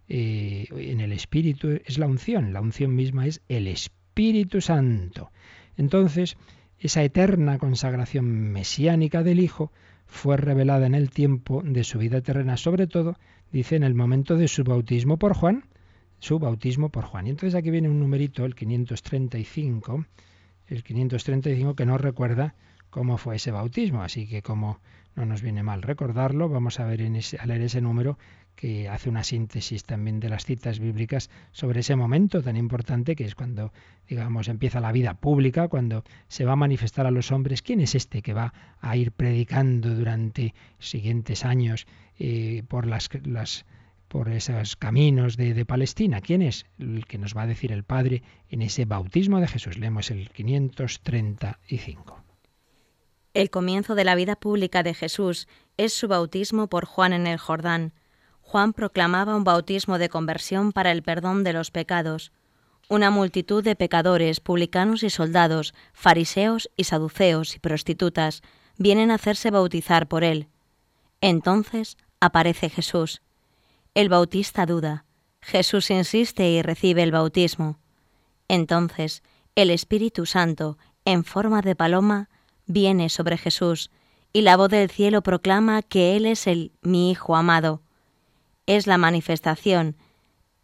[0.08, 2.52] eh, en el Espíritu es la unción.
[2.52, 5.30] La unción misma es el Espíritu Santo.
[5.76, 6.36] Entonces,
[6.82, 9.70] esa eterna consagración mesiánica del Hijo
[10.06, 13.16] fue revelada en el tiempo de su vida terrena, sobre todo,
[13.52, 15.64] dice, en el momento de su bautismo por Juan,
[16.18, 17.26] su bautismo por Juan.
[17.26, 20.04] Y entonces aquí viene un numerito, el 535,
[20.66, 22.54] el 535 que nos recuerda
[22.90, 24.80] cómo fue ese bautismo, así que como
[25.14, 28.18] no nos viene mal recordarlo, vamos a ver en a leer ese número
[28.56, 33.24] que hace una síntesis también de las citas bíblicas sobre ese momento tan importante que
[33.24, 33.72] es cuando,
[34.08, 37.94] digamos, empieza la vida pública, cuando se va a manifestar a los hombres quién es
[37.94, 41.86] este que va a ir predicando durante siguientes años
[42.18, 43.08] eh, por las,
[44.08, 46.20] por esos caminos de, de, Palestina.
[46.20, 46.66] ¿Quién es?
[46.78, 49.78] El que nos va a decir el Padre en ese bautismo de Jesús.
[49.78, 52.22] Leemos el 535.
[53.34, 57.38] El comienzo de la vida pública de Jesús es su bautismo por Juan en el
[57.38, 57.94] Jordán
[58.52, 62.32] Juan proclamaba un bautismo de conversión para el perdón de los pecados.
[62.90, 68.42] Una multitud de pecadores, publicanos y soldados, fariseos y saduceos y prostitutas
[68.76, 70.48] vienen a hacerse bautizar por él.
[71.22, 73.22] Entonces aparece Jesús.
[73.94, 75.06] El bautista duda.
[75.40, 77.78] Jesús insiste y recibe el bautismo.
[78.48, 79.22] Entonces
[79.54, 82.28] el Espíritu Santo, en forma de paloma,
[82.66, 83.90] viene sobre Jesús,
[84.34, 87.80] y la voz del cielo proclama que Él es el mi Hijo amado
[88.66, 89.96] es la manifestación,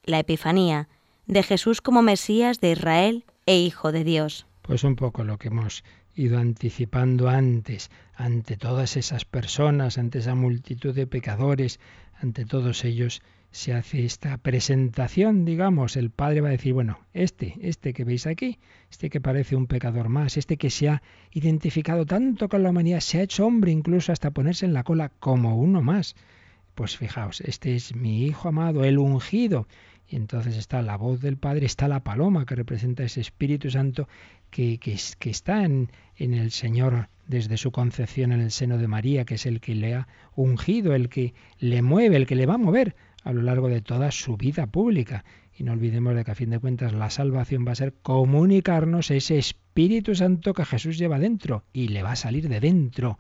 [0.05, 0.89] la Epifanía,
[1.27, 4.47] de Jesús como Mesías de Israel e Hijo de Dios.
[4.63, 5.85] Pues un poco lo que hemos
[6.15, 11.81] ido anticipando antes, ante todas esas personas, ante esa multitud de pecadores,
[12.21, 17.57] ante todos ellos se hace esta presentación, digamos, el Padre va a decir, bueno, este,
[17.63, 18.59] este que veis aquí,
[18.91, 23.01] este que parece un pecador más, este que se ha identificado tanto con la humanidad,
[23.01, 26.15] se ha hecho hombre incluso hasta ponerse en la cola como uno más.
[26.79, 29.67] Pues fijaos, este es mi Hijo amado, el ungido.
[30.09, 34.07] Y entonces está la voz del Padre, está la paloma que representa ese Espíritu Santo
[34.53, 34.93] que, que,
[35.29, 39.47] está en, en el Señor desde su concepción en el seno de María, que es
[39.47, 42.95] el que le ha ungido, el que le mueve, el que le va a mover
[43.25, 45.25] a lo largo de toda su vida pública.
[45.59, 49.11] Y no olvidemos de que a fin de cuentas la salvación va a ser comunicarnos
[49.11, 53.19] ese Espíritu Santo que Jesús lleva dentro y le va a salir de dentro.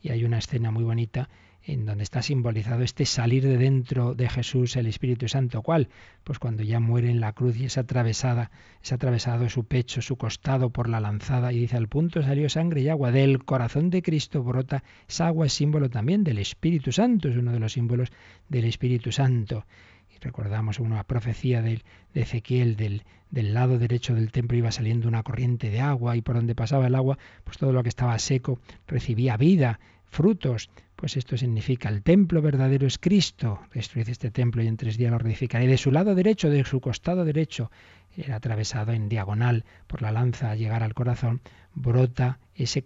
[0.00, 1.28] Y hay una escena muy bonita
[1.64, 5.62] en donde está simbolizado este salir de dentro de Jesús el Espíritu Santo.
[5.62, 5.88] ¿Cuál?
[6.24, 8.50] Pues cuando ya muere en la cruz y es atravesada,
[8.82, 12.80] es atravesado su pecho, su costado por la lanzada y dice al punto salió sangre
[12.82, 13.12] y agua.
[13.12, 17.52] Del corazón de Cristo brota esa agua, es símbolo también del Espíritu Santo, es uno
[17.52, 18.10] de los símbolos
[18.48, 19.66] del Espíritu Santo.
[20.14, 21.82] Y recordamos una profecía de,
[22.14, 26.22] de Ezequiel del, del lado derecho del templo iba saliendo una corriente de agua y
[26.22, 30.70] por donde pasaba el agua, pues todo lo que estaba seco recibía vida, frutos.
[31.00, 33.60] Pues esto significa el templo verdadero es Cristo.
[33.72, 35.66] Destruid este templo y en tres días lo reedificaré.
[35.66, 37.70] De su lado derecho, de su costado derecho,
[38.18, 41.40] era atravesado en diagonal por la lanza a llegar al corazón,
[41.72, 42.84] brota ese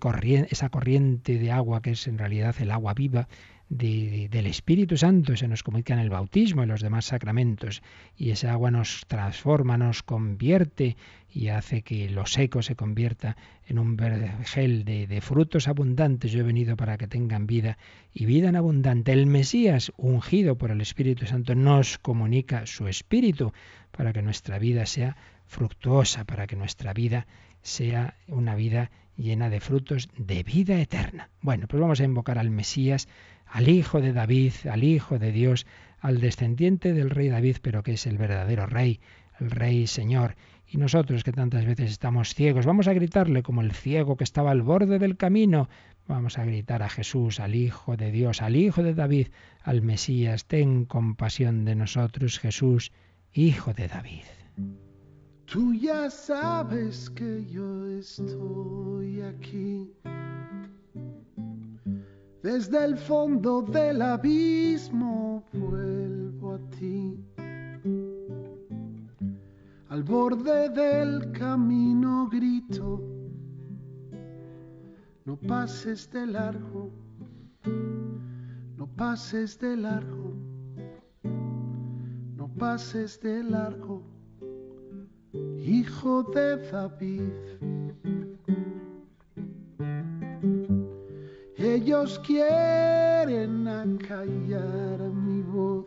[0.48, 3.26] esa corriente de agua que es en realidad el agua viva
[3.68, 7.82] del Espíritu Santo se nos comunica en el bautismo y los demás sacramentos.
[8.16, 10.96] Y esa agua nos transforma, nos convierte
[11.30, 16.30] y hace que lo seco se convierta en un vergel de, de frutos abundantes.
[16.30, 17.78] Yo he venido para que tengan vida
[18.12, 19.12] y vida en abundante.
[19.12, 23.52] El Mesías, ungido por el Espíritu Santo, nos comunica su Espíritu
[23.90, 27.26] para que nuestra vida sea fructuosa, para que nuestra vida
[27.62, 31.30] sea una vida llena de frutos de vida eterna.
[31.40, 33.08] Bueno, pues vamos a invocar al Mesías
[33.46, 35.66] al Hijo de David, al Hijo de Dios,
[36.00, 39.00] al descendiente del rey David, pero que es el verdadero rey,
[39.38, 40.34] el rey Señor.
[40.66, 44.50] Y nosotros que tantas veces estamos ciegos, vamos a gritarle como el ciego que estaba
[44.50, 45.68] al borde del camino.
[46.08, 49.28] Vamos a gritar a Jesús, al Hijo de Dios, al Hijo de David,
[49.62, 52.92] al Mesías, ten compasión de nosotros, Jesús,
[53.32, 54.83] Hijo de David.
[55.46, 59.94] Tú ya sabes que yo estoy aquí
[62.44, 67.18] desde el fondo del abismo vuelvo a ti.
[69.88, 73.00] Al borde del camino grito,
[75.24, 76.90] no pases de largo,
[78.76, 80.34] no pases de largo,
[82.36, 84.02] no pases de largo,
[85.64, 87.32] hijo de David.
[91.56, 95.86] Ellos quieren acallar mi voz.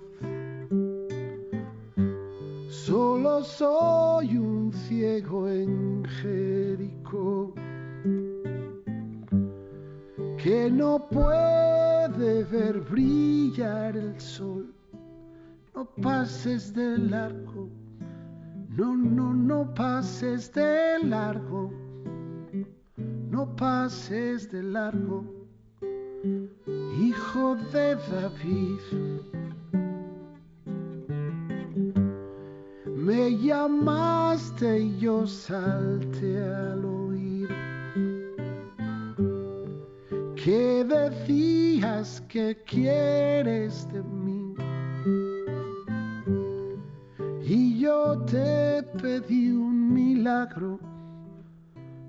[2.70, 7.54] Solo soy un ciego en Jericó
[10.42, 14.74] que no puede ver brillar el sol.
[15.76, 17.70] No pases de largo,
[18.78, 21.74] no, no, no pases de largo,
[23.32, 25.26] no pases de largo
[27.00, 28.80] hijo de David.
[32.86, 37.50] Me llamaste y yo salte al oír
[40.36, 44.17] que decías que quieres de mí.
[47.80, 50.80] Yo te pedí un milagro,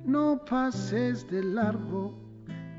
[0.04, 2.28] no pases de largo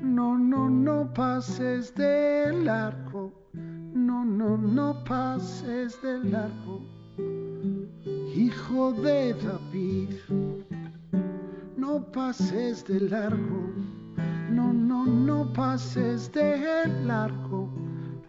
[0.00, 3.32] no, no, no pases de largo.
[3.52, 6.80] No, no, no pases de largo.
[8.34, 10.14] Hijo de David.
[11.76, 13.70] No pases de largo.
[14.50, 17.68] No, no, no pases de largo.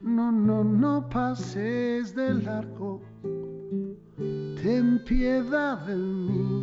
[0.01, 3.01] No, no, no pases de largo.
[4.61, 6.61] Ten piedad de mí.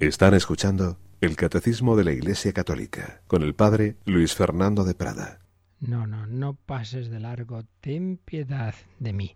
[0.00, 5.40] Están escuchando el Catecismo de la Iglesia Católica con el Padre Luis Fernando de Prada.
[5.80, 9.32] No, no, no pases de largo, ten piedad de mí.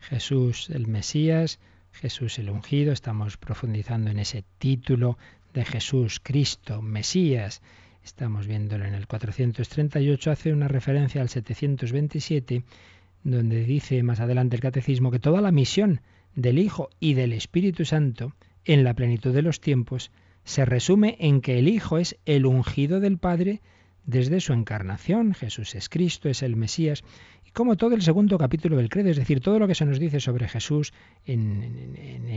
[0.00, 1.60] Jesús el Mesías,
[1.92, 5.18] Jesús el ungido, estamos profundizando en ese título
[5.52, 7.62] de Jesús, Cristo, Mesías.
[8.04, 12.62] Estamos viéndolo en el 438, hace una referencia al 727,
[13.22, 16.02] donde dice más adelante el Catecismo que toda la misión
[16.34, 18.34] del Hijo y del Espíritu Santo
[18.66, 20.10] en la plenitud de los tiempos,
[20.44, 23.62] se resume en que el Hijo es el ungido del Padre
[24.04, 25.32] desde su encarnación.
[25.32, 27.02] Jesús es Cristo, es el Mesías.
[27.46, 29.98] Y como todo el segundo capítulo del credo, es decir, todo lo que se nos
[29.98, 30.92] dice sobre Jesús
[31.24, 32.28] en,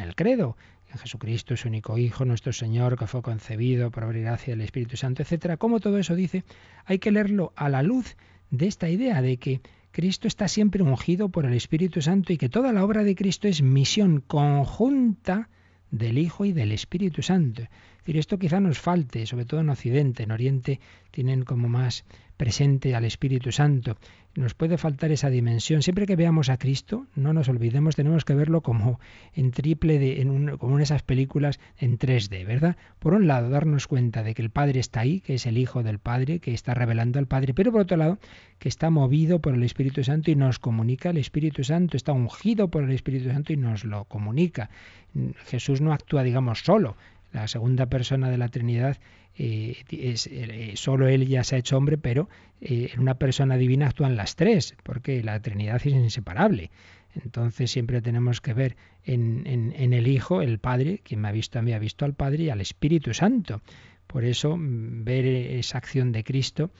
[0.00, 0.56] el credo,
[0.96, 4.62] en Jesucristo, su único Hijo, nuestro Señor, que fue concebido por obra y gracia del
[4.62, 5.56] Espíritu Santo, etcétera.
[5.56, 6.44] Como todo eso dice,
[6.84, 8.16] hay que leerlo a la luz
[8.50, 9.60] de esta idea de que
[9.92, 13.48] Cristo está siempre ungido por el Espíritu Santo y que toda la obra de Cristo
[13.48, 15.48] es misión conjunta
[15.90, 17.62] del Hijo y del Espíritu Santo.
[17.62, 20.80] Es decir, esto quizá nos falte, sobre todo en Occidente, en Oriente
[21.10, 22.04] tienen como más
[22.36, 23.96] presente al Espíritu Santo.
[24.34, 25.80] Nos puede faltar esa dimensión.
[25.80, 29.00] Siempre que veamos a Cristo, no nos olvidemos, tenemos que verlo como
[29.34, 32.76] en triple, de, en como en esas películas en 3D, ¿verdad?
[32.98, 35.82] Por un lado, darnos cuenta de que el Padre está ahí, que es el Hijo
[35.82, 38.18] del Padre, que está revelando al Padre, pero por otro lado,
[38.58, 42.68] que está movido por el Espíritu Santo y nos comunica el Espíritu Santo, está ungido
[42.68, 44.68] por el Espíritu Santo y nos lo comunica.
[45.46, 46.96] Jesús no actúa, digamos, solo.
[47.32, 48.98] La segunda persona de la Trinidad
[49.38, 52.28] eh, es, eh, solo él ya se ha hecho hombre, pero
[52.60, 56.70] eh, en una persona divina actúan las tres, porque la Trinidad es inseparable.
[57.14, 61.58] Entonces siempre tenemos que ver en, en, el Hijo, el Padre, quien me ha visto
[61.58, 63.62] a mí ha visto al Padre y al Espíritu Santo.
[64.06, 66.70] Por eso mm, ver esa acción de Cristo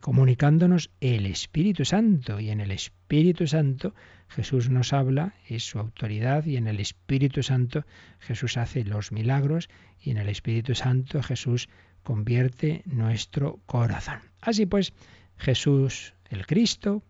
[0.00, 3.94] comunicándonos el Espíritu Santo y en el Espíritu Santo
[4.28, 7.84] Jesús nos habla, es su autoridad y en el Espíritu Santo
[8.18, 11.68] Jesús hace los milagros y en el Espíritu Santo Jesús
[12.08, 14.20] convierte nuestro corazón.
[14.40, 14.94] Así pues,
[15.36, 17.02] Jesús, el Cristo,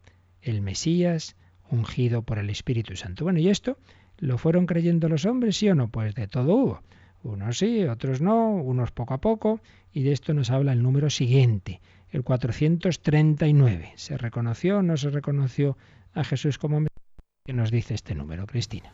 [0.42, 1.36] el Mesías,
[1.70, 3.22] ungido por el Espíritu Santo.
[3.22, 3.78] Bueno, ¿y esto
[4.18, 5.86] lo fueron creyendo los hombres, sí o no?
[5.86, 6.82] Pues de todo hubo.
[7.22, 9.60] Unos sí, otros no, unos poco a poco,
[9.92, 11.80] y de esto nos habla el número siguiente,
[12.10, 13.92] el 439.
[13.94, 15.78] ¿Se reconoció o no se reconoció
[16.12, 17.22] a Jesús como Mesías?
[17.46, 18.92] ¿Qué nos dice este número, Cristina?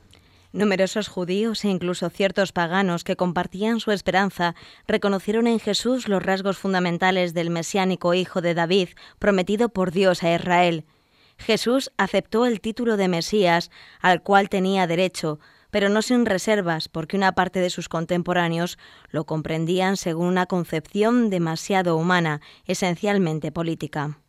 [0.55, 4.55] Numerosos judíos e incluso ciertos paganos que compartían su esperanza
[4.87, 10.33] reconocieron en Jesús los rasgos fundamentales del mesiánico hijo de David, prometido por Dios a
[10.33, 10.85] Israel.
[11.39, 15.41] Jesús aceptó el título de Mesías, al cual tenía derecho,
[15.73, 18.79] pero no sin reservas, porque una parte de sus contemporáneos
[19.11, 24.21] lo comprendían según una concepción demasiado humana, esencialmente política.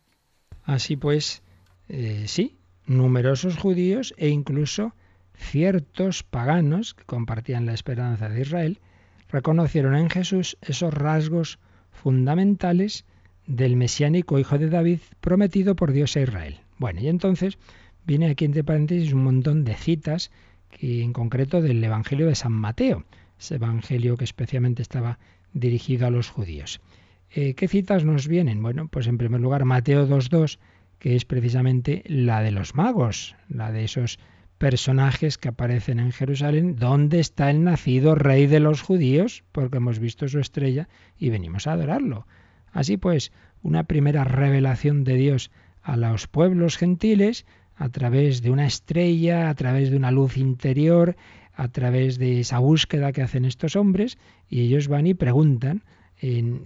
[0.64, 1.44] Así pues,
[1.88, 4.92] eh, sí, numerosos judíos e incluso
[5.36, 8.80] ciertos paganos que compartían la esperanza de Israel
[9.28, 11.58] reconocieron en Jesús esos rasgos
[11.90, 13.04] fundamentales
[13.46, 16.60] del mesiánico hijo de David prometido por Dios a Israel.
[16.78, 17.58] Bueno, y entonces
[18.04, 20.30] viene aquí entre paréntesis un montón de citas,
[20.70, 23.04] que en concreto del Evangelio de San Mateo,
[23.38, 25.18] ese Evangelio que especialmente estaba
[25.52, 26.80] dirigido a los judíos.
[27.30, 28.62] Eh, ¿Qué citas nos vienen?
[28.62, 30.58] Bueno, pues en primer lugar Mateo 2.2,
[30.98, 34.18] que es precisamente la de los magos, la de esos
[34.58, 39.44] personajes que aparecen en Jerusalén, ¿dónde está el nacido rey de los judíos?
[39.52, 40.88] Porque hemos visto su estrella
[41.18, 42.26] y venimos a adorarlo.
[42.72, 43.32] Así pues,
[43.62, 45.50] una primera revelación de Dios
[45.82, 47.46] a los pueblos gentiles
[47.76, 51.16] a través de una estrella, a través de una luz interior,
[51.54, 55.84] a través de esa búsqueda que hacen estos hombres, y ellos van y preguntan
[56.18, 56.62] en,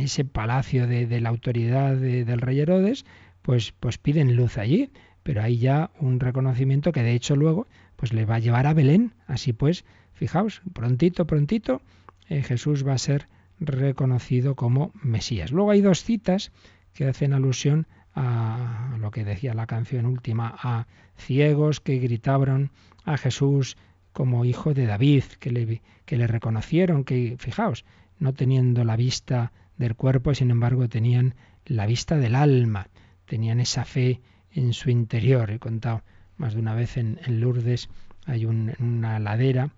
[0.00, 3.04] ese palacio de, la autoridad del rey Herodes,
[3.42, 4.90] pues, pues piden luz allí
[5.24, 7.66] pero hay ya un reconocimiento que de hecho luego
[7.96, 9.14] pues le va a llevar a Belén.
[9.26, 11.82] Así pues, fijaos, prontito, prontito,
[12.28, 13.26] eh, Jesús va a ser
[13.58, 15.50] reconocido como Mesías.
[15.50, 16.52] Luego hay dos citas
[16.92, 22.70] que hacen alusión a lo que decía la canción última, a ciegos que gritaban
[23.04, 23.76] a Jesús
[24.12, 27.84] como hijo de David, que le, que le reconocieron, que, fijaos,
[28.18, 32.88] no teniendo la vista del cuerpo, sin embargo, tenían la vista del alma,
[33.24, 34.20] tenían esa fe
[34.54, 35.50] en su interior.
[35.50, 36.02] He contado
[36.36, 37.88] más de una vez en, Lourdes
[38.26, 39.70] hay una ladera,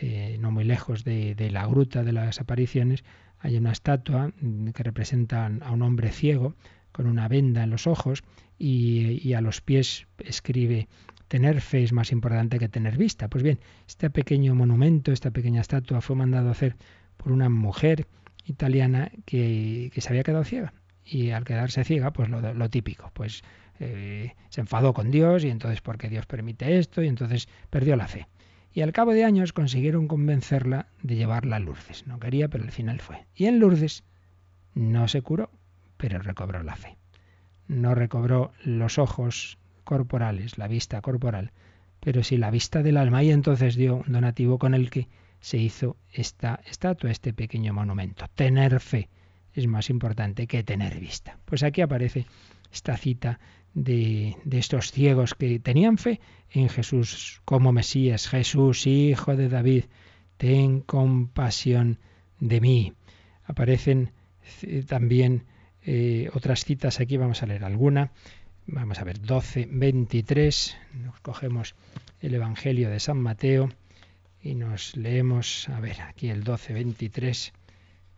[0.00, 3.04] eh, no muy lejos de, la gruta de las apariciones,
[3.38, 4.32] hay una estatua
[4.74, 6.54] que representa a un hombre ciego
[6.92, 8.22] con una venda en los ojos
[8.58, 10.88] y, a los pies escribe
[11.28, 13.28] tener fe es más importante que tener vista.
[13.28, 16.76] Pues bien, este pequeño monumento, esta pequeña estatua fue mandado a hacer
[17.16, 18.06] por una mujer
[18.44, 20.72] italiana que, que se había quedado ciega.
[21.04, 23.42] Y al quedarse ciega, pues lo, lo típico, pues
[23.80, 28.06] eh, se enfadó con Dios y entonces porque Dios permite esto y entonces perdió la
[28.06, 28.28] fe.
[28.72, 32.06] Y al cabo de años consiguieron convencerla de llevarla a Lourdes.
[32.06, 33.26] No quería, pero al final fue.
[33.34, 34.04] Y en Lourdes
[34.74, 35.50] no se curó,
[35.96, 36.96] pero recobró la fe.
[37.66, 41.52] No recobró los ojos corporales, la vista corporal,
[41.98, 43.24] pero sí la vista del alma.
[43.24, 45.08] Y entonces dio un donativo con el que
[45.40, 48.26] se hizo esta estatua, este pequeño monumento.
[48.34, 49.08] Tener fe
[49.54, 51.38] es más importante que tener vista.
[51.44, 52.26] Pues aquí aparece
[52.72, 53.40] esta cita
[53.74, 58.28] de, estos ciegos que tenían fe en Jesús como Mesías.
[58.28, 59.84] Jesús, hijo de David,
[60.36, 61.98] ten compasión
[62.38, 62.92] de mí.
[63.44, 64.12] Aparecen
[64.62, 65.44] eh, también
[65.82, 68.12] eh, otras citas aquí, vamos a leer alguna.
[68.66, 71.74] Vamos a ver, 12, 23, nos cogemos
[72.20, 73.68] el Evangelio de San Mateo
[74.42, 77.52] y nos leemos, a ver, aquí el 12.23,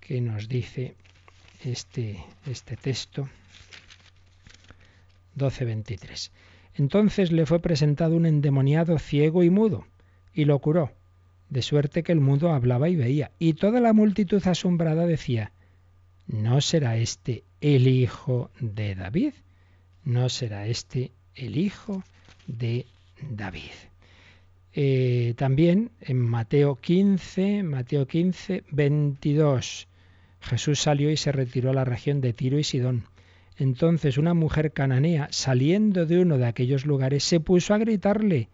[0.01, 0.95] que nos dice
[1.65, 3.29] este, este texto.
[5.37, 6.31] 12.23.
[6.75, 9.87] Entonces le fue presentado un endemoniado ciego y mudo,
[10.33, 10.93] y lo curó,
[11.51, 15.53] de suerte que el mudo hablaba y veía, y toda la multitud asombrada decía,
[16.27, 19.35] ¿no será este el hijo de David?
[20.05, 22.03] ¿No será este el hijo
[22.47, 22.87] de
[23.21, 23.71] David?
[24.75, 29.89] Eh, también en Mateo 15, Mateo 15, 22,
[30.41, 33.05] Jesús salió y se retiró a la región de Tiro y Sidón.
[33.63, 38.49] Entonces una mujer cananea, saliendo de uno de aquellos lugares, se puso a gritarle,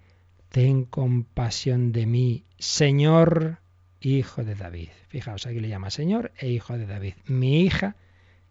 [0.51, 3.59] Ten compasión de mí, Señor,
[4.01, 4.89] hijo de David.
[5.09, 7.15] Fijaos, aquí le llama Señor e hijo de David.
[7.27, 7.97] Mi hija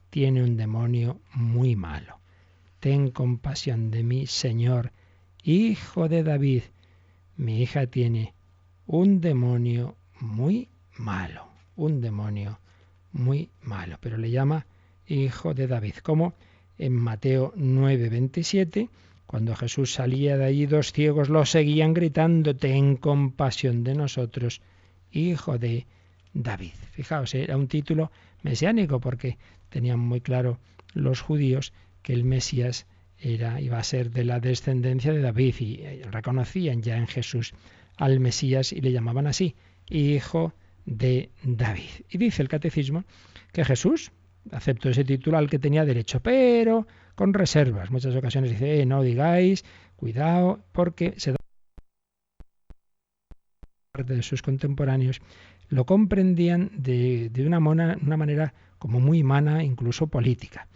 [0.10, 2.20] tiene un demonio muy malo.
[2.80, 4.92] Ten compasión de mí, Señor,
[5.44, 6.64] hijo de David
[7.38, 8.34] mi hija tiene
[8.88, 12.60] un demonio muy malo, un demonio
[13.12, 14.66] muy malo, pero le llama
[15.06, 16.34] hijo de David, como
[16.78, 18.90] en Mateo 9:27,
[19.26, 24.62] cuando Jesús salía de allí, dos ciegos lo seguían gritando, ten compasión de nosotros,
[25.12, 25.86] hijo de
[26.34, 26.74] David.
[26.92, 28.12] Fijaos, era un título
[28.44, 29.38] mesiánico porque
[29.70, 30.60] tenían muy claro
[30.94, 32.86] los judíos que el Mesías
[33.20, 37.54] era, iba a ser de la descendencia de David y eh, reconocían ya en Jesús
[37.98, 39.56] al Mesías y le llamaban así,
[39.90, 40.54] hijo
[40.86, 41.90] de David.
[42.10, 43.04] Y dice el catecismo
[43.52, 44.12] que Jesús
[44.52, 47.92] aceptó ese título al que tenía derecho, pero con reservas.
[47.92, 51.38] Muchas ocasiones dice, eh, no digáis, cuidado, porque se da
[53.94, 55.22] parte de sus contemporáneos
[55.70, 60.68] lo comprendían de, de una, mona, una manera como muy humana, incluso política.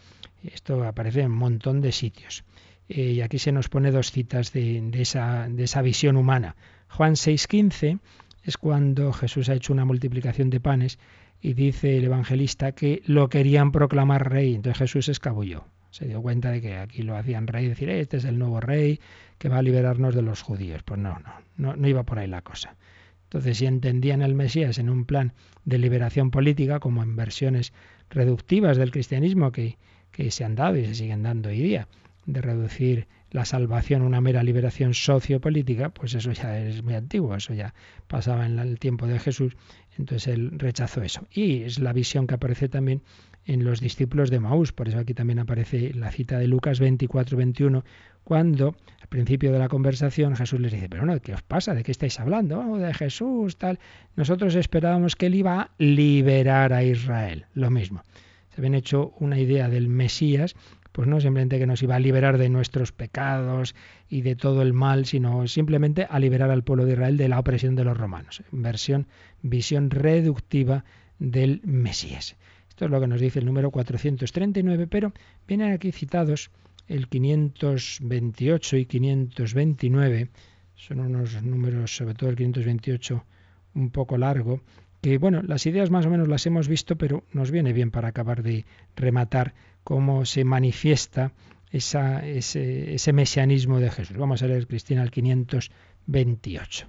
[0.44, 2.44] Esto aparece en un montón de sitios.
[2.90, 6.56] Eh, y aquí se nos pone dos citas de, esa, de esa visión humana.
[6.90, 8.00] Juan 6:15
[8.44, 11.00] es cuando Jesús ha hecho una multiplicación de panes
[11.42, 14.56] y dice el evangelista que lo querían proclamar rey.
[14.56, 15.66] Entonces Jesús escabulló.
[15.90, 19.00] Se dio cuenta de que aquí lo hacían rey, decir, este es el nuevo rey
[19.38, 20.84] que va a liberarnos de los judíos.
[20.84, 22.76] Pues no, no, no, no iba por ahí la cosa.
[23.24, 25.34] Entonces, si entendían al Mesías en un plan
[25.66, 27.74] de liberación política, como en versiones
[28.10, 29.78] reductivas del cristianismo que
[30.30, 31.88] se han dado y se siguen dando hoy día,
[32.26, 37.54] de reducir la salvación una mera liberación sociopolítica, pues eso ya es muy antiguo, eso
[37.54, 37.74] ya
[38.08, 39.56] pasaba en el tiempo de Jesús,
[39.98, 41.28] entonces él rechazó eso.
[41.32, 43.02] Y es la visión que aparece también
[43.46, 47.38] en los discípulos de Maús, por eso aquí también aparece la cita de Lucas 24,
[47.38, 47.84] 21,
[48.24, 51.74] cuando al principio de la conversación Jesús les dice, pero no, ¿qué os pasa?
[51.74, 52.60] ¿De qué estáis hablando?
[52.60, 53.80] Oh, de Jesús, tal.
[54.16, 58.04] Nosotros esperábamos que él iba a liberar a Israel, lo mismo
[58.54, 60.56] se habían hecho una idea del Mesías,
[60.92, 63.76] pues no simplemente que nos iba a liberar de nuestros pecados
[64.10, 67.40] y de todo el mal, sino simplemente a liberar al pueblo de Israel de la
[67.40, 68.44] opresión de los romanos.
[68.52, 69.08] Versión,
[69.42, 70.84] visión reductiva
[71.20, 72.36] del Mesías.
[72.70, 75.14] Esto es lo que nos dice el número 439, pero
[75.48, 76.52] vienen aquí citados
[76.88, 80.30] el 528 y 529,
[80.76, 83.24] son unos números, sobre todo el 528,
[83.76, 84.62] un poco largo,
[85.02, 88.10] que bueno, las ideas más o menos las hemos visto, pero nos viene bien para
[88.10, 88.66] acabar de
[88.96, 89.54] rematar
[89.84, 91.34] cómo se manifiesta
[91.72, 94.18] ese mesianismo de Jesús.
[94.18, 96.88] Vamos a leer, Cristina, el 528.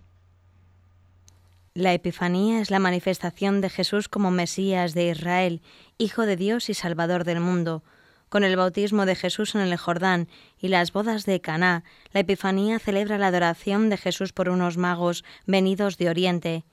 [1.75, 5.63] La Epifanía es la manifestación de Jesús como Mesías de Israel,
[5.97, 7.83] Hijo de Dios y Salvador del mundo.
[8.29, 10.29] Con el bautismo de Jesús en el Jordán
[10.59, 15.25] y las bodas de Caná, la Epifanía celebra la adoración de Jesús por unos magos
[15.47, 16.65] venidos de Oriente.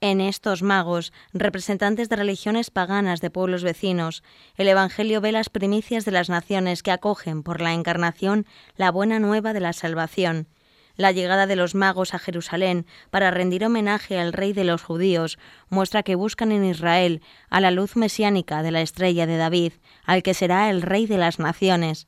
[0.00, 4.22] En estos magos, representantes de religiones paganas de pueblos vecinos,
[4.54, 8.46] el Evangelio ve las primicias de las naciones que acogen por la encarnación
[8.76, 10.46] la buena nueva de la salvación.
[10.94, 15.36] La llegada de los magos a Jerusalén para rendir homenaje al rey de los judíos
[15.68, 17.20] muestra que buscan en Israel
[17.50, 19.72] a la luz mesiánica de la estrella de David,
[20.04, 22.07] al que será el rey de las naciones.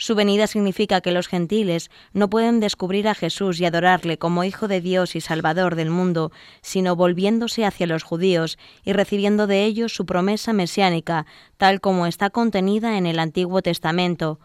[0.00, 4.68] Su venida significa que los gentiles no pueden descubrir a Jesús y adorarle como Hijo
[4.68, 6.30] de Dios y Salvador del mundo,
[6.62, 11.26] sino volviéndose hacia los judíos y recibiendo de ellos su promesa mesiánica,
[11.56, 14.38] tal como está contenida en el Antiguo Testamento.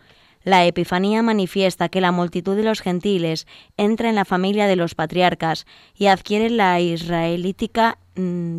[0.44, 3.46] La Epifanía manifiesta que la multitud de los gentiles
[3.78, 8.58] entra en la familia de los patriarcas y adquiere la israelítica mm,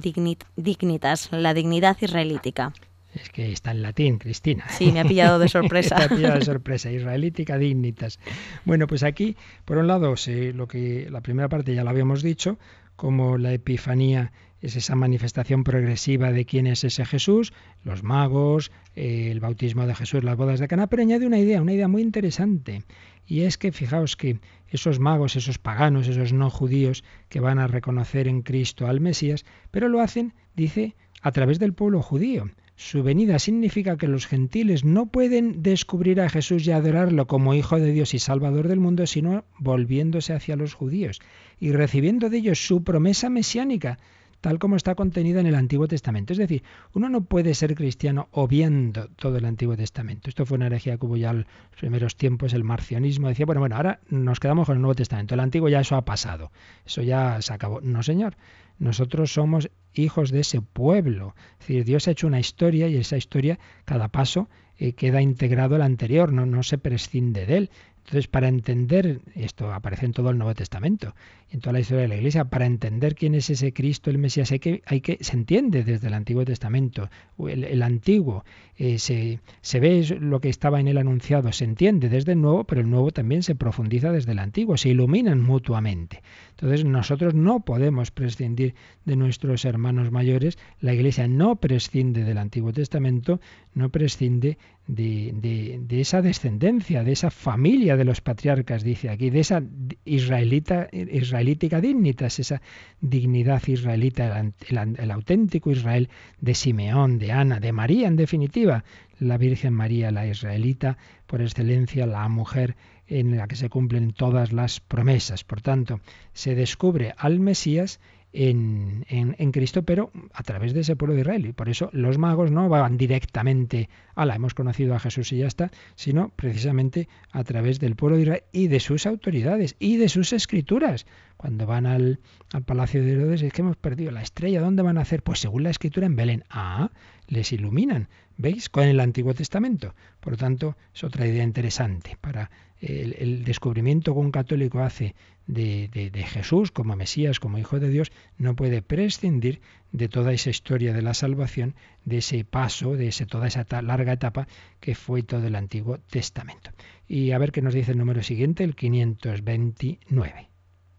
[0.57, 2.73] dignitas, la dignidad israelítica.
[3.15, 4.69] Es que está en latín, Cristina.
[4.69, 5.97] Sí, me ha pillado de sorpresa.
[5.97, 6.91] me ha pillado de sorpresa.
[6.91, 8.19] Israelítica dignitas.
[8.65, 10.15] Bueno, pues aquí, por un lado,
[10.55, 12.59] lo que la primera parte ya lo habíamos dicho,
[12.97, 17.53] como la epifanía es esa manifestación progresiva de quién es ese Jesús,
[17.85, 21.61] los magos, eh, el bautismo de Jesús, las bodas de Cana, pero añade una idea,
[21.61, 22.83] una idea muy interesante.
[23.27, 27.67] Y es que fijaos que esos magos, esos paganos, esos no judíos que van a
[27.67, 32.51] reconocer en Cristo al Mesías, pero lo hacen, dice, a través del pueblo judío.
[32.77, 37.79] Su venida significa que los gentiles no pueden descubrir a Jesús y adorarlo como Hijo
[37.79, 41.21] de Dios y Salvador del mundo, sino volviéndose hacia los judíos
[41.61, 43.99] y recibiendo de ellos su promesa mesiánica,
[44.45, 46.35] tal como está contenida en el Antiguo Testamento.
[46.35, 50.29] Es decir, uno no puede ser cristiano obviando todo el Antiguo Testamento.
[50.29, 51.47] Esto fue una herejía que hubo ya en los
[51.81, 53.29] primeros tiempos, el marcionismo.
[53.29, 55.33] Decía, bueno, bueno, ahora nos quedamos con el Nuevo Testamento.
[55.33, 56.53] El Antiguo ya eso ha pasado.
[56.85, 57.81] Eso ya se acabó.
[57.81, 58.37] No, señor.
[58.79, 61.35] Nosotros somos hijos de ese pueblo.
[61.53, 65.77] Es decir, Dios ha hecho una historia y esa historia, cada paso, eh, queda integrado
[65.77, 67.71] al anterior, no, no se prescinde de él.
[68.05, 71.15] Entonces, para entender, esto aparece en todo el Nuevo Testamento,
[71.51, 74.53] en toda la historia de la Iglesia, para entender quién es ese Cristo, el Mesías,
[74.53, 77.09] hay que, hay que se entiende desde el Antiguo Testamento.
[77.39, 78.45] El, Antiguo
[78.77, 82.65] eh, se, se, ve lo que estaba en él anunciado, se entiende desde el Nuevo,
[82.65, 86.23] pero el Nuevo también se profundiza desde el Antiguo, se iluminan mutuamente.
[86.51, 88.75] Entonces, nosotros no podemos prescindir
[89.07, 93.41] de nuestros hermanos mayores, la Iglesia no prescinde del Antiguo Testamento,
[93.73, 99.41] no prescinde de, de, esa descendencia, de esa familia de los patriarcas, dice aquí, de
[99.41, 99.63] esa
[100.05, 102.61] israelita, israelítica dignitas, esa
[103.01, 106.11] dignidad israelita, el, el, auténtico Israel
[106.41, 108.85] de Simeón, de Ana, de María, en definitiva,
[109.19, 112.77] la Virgen María, la israelita por excelencia, la mujer
[113.07, 115.45] en la que se cumplen todas las promesas.
[115.45, 116.01] Por tanto,
[116.33, 118.01] se descubre al Mesías
[118.35, 121.47] en, en, Cristo, pero a través de ese pueblo de Israel.
[121.47, 125.39] Y por eso los magos no van directamente a la hemos conocido a Jesús y
[125.39, 129.97] ya está, sino precisamente a través del pueblo de Israel y de sus autoridades y
[129.97, 131.07] de sus escrituras.
[131.37, 132.21] Cuando van al,
[132.53, 134.61] al palacio de Herodes es que hemos perdido la estrella.
[134.61, 135.23] ¿Dónde van a hacer?
[135.23, 136.45] Pues según la escritura en Belén.
[136.51, 136.91] Ah,
[137.29, 138.09] les iluminan.
[138.37, 138.69] ¿Veis?
[138.69, 139.95] Con el Antiguo Testamento.
[140.21, 145.15] Por lo tanto, es otra idea interesante para el, descubrimiento que un católico hace
[145.47, 149.61] de, Jesús como Mesías, como Hijo de Dios, no puede prescindir
[149.93, 151.75] de toda esa historia de la salvación,
[152.05, 154.49] de ese paso, de ese, toda esa larga etapa
[154.81, 156.71] que fue todo el Antiguo Testamento.
[157.07, 160.49] Y a ver qué nos dice el número siguiente, el 529.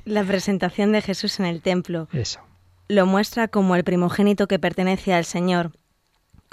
[0.05, 2.07] La presentación de Jesús en el templo.
[2.13, 2.39] Eso.
[2.87, 5.71] Lo muestra como el primogénito que pertenece al Señor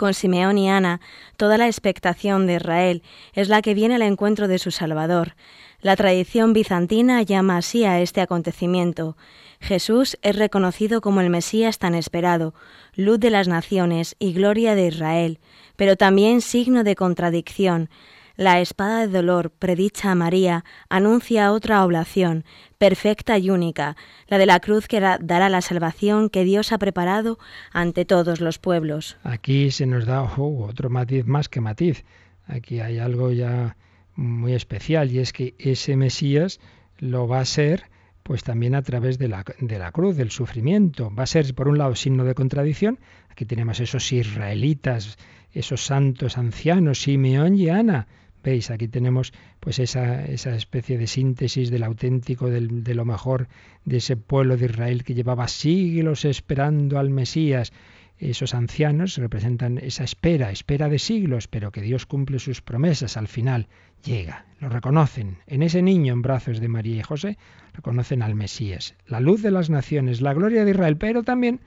[0.03, 1.01] con Simeón y Ana,
[1.37, 5.37] toda la expectación de Israel es la que viene al encuentro de su Salvador.
[5.81, 9.17] La tradición bizantina llama así a este acontecimiento.
[9.61, 12.53] Jesús es reconocido como el Mesías tan esperado,
[12.97, 15.39] luz de las naciones y gloria de Israel,
[15.77, 17.89] pero también signo de contradicción,
[18.37, 22.45] la espada de dolor predicha a María anuncia otra oblación,
[22.79, 23.97] perfecta y única,
[24.29, 27.39] la de la cruz que dará la salvación que Dios ha preparado
[27.73, 29.17] ante todos los pueblos.
[29.23, 32.05] Aquí se nos da otro matiz más que matiz.
[32.47, 33.77] Aquí hay algo ya
[34.15, 36.61] muy especial y es que ese Mesías
[36.99, 37.91] lo va a ser
[38.23, 41.13] pues también a través de la, de la cruz, del sufrimiento.
[41.13, 43.01] Va a ser, por un lado, signo de contradicción.
[43.29, 45.19] Aquí tenemos esos israelitas,
[45.53, 48.07] esos santos ancianos, Simeón y Ana,
[48.43, 53.49] Veis, aquí tenemos pues esa, esa especie de síntesis del auténtico, del, de lo mejor
[53.85, 57.73] de ese pueblo de Israel que llevaba siglos esperando al Mesías.
[58.19, 63.17] Esos ancianos representan esa espera, espera de siglos, pero que Dios cumple sus promesas.
[63.17, 63.69] Al final
[64.05, 65.39] llega, lo reconocen.
[65.47, 67.39] En ese niño en brazos de María y José,
[67.73, 71.61] reconocen al Mesías, la luz de las naciones, la gloria de Israel, pero también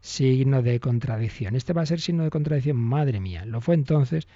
[0.00, 1.54] signo de contradicción.
[1.54, 3.44] Este va a ser signo de contradicción, madre mía.
[3.44, 4.26] Lo fue entonces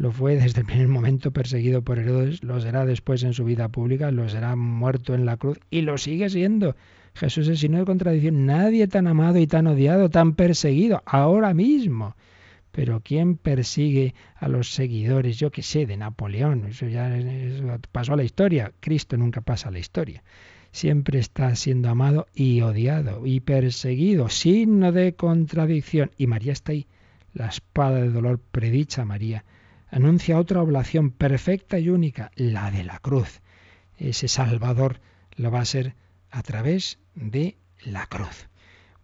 [0.00, 3.68] lo fue desde el primer momento perseguido por Herodes, lo será después en su vida
[3.68, 6.74] pública, lo será muerto en la cruz y lo sigue siendo.
[7.12, 8.46] Jesús es signo de contradicción.
[8.46, 12.16] Nadie tan amado y tan odiado, tan perseguido, ahora mismo.
[12.72, 15.38] Pero ¿quién persigue a los seguidores?
[15.38, 16.64] Yo qué sé, de Napoleón.
[16.64, 17.14] Eso ya
[17.92, 18.72] pasó a la historia.
[18.80, 20.22] Cristo nunca pasa a la historia.
[20.72, 26.10] Siempre está siendo amado y odiado y perseguido, signo de contradicción.
[26.16, 26.86] Y María está ahí.
[27.34, 29.44] La espada de dolor predicha María
[29.90, 33.40] anuncia otra oblación perfecta y única, la de la cruz.
[33.96, 35.00] Ese Salvador
[35.36, 35.94] lo va a ser
[36.30, 38.48] a través de la cruz.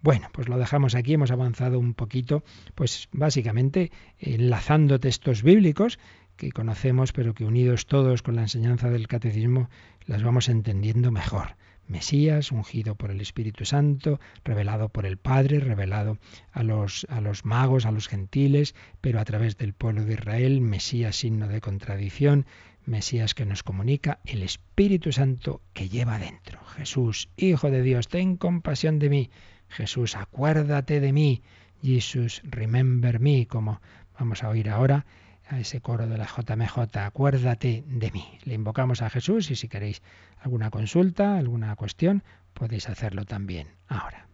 [0.02, 5.98] Bueno, pues lo dejamos aquí, hemos avanzado un poquito, pues básicamente enlazando textos bíblicos
[6.36, 9.68] que conocemos, pero que unidos todos con la enseñanza del catecismo,
[10.04, 11.56] las vamos entendiendo mejor.
[11.88, 16.18] Mesías, ungido por el Espíritu Santo, revelado por el Padre, revelado
[16.52, 20.60] a los, a los magos, a los gentiles, pero a través del pueblo de Israel,
[20.60, 22.46] Mesías signo de contradicción,
[22.84, 26.64] Mesías que nos comunica el Espíritu Santo que lleva dentro.
[26.76, 29.30] Jesús, Hijo de Dios, ten compasión de mí.
[29.68, 31.42] Jesús, acuérdate de mí.
[31.82, 33.80] Jesus, remember me, como
[34.18, 35.04] vamos a oír ahora
[35.48, 38.38] a ese coro de la JMJ, acuérdate de mí.
[38.44, 40.02] Le invocamos a Jesús y si queréis
[40.40, 44.28] alguna consulta, alguna cuestión, podéis hacerlo también ahora.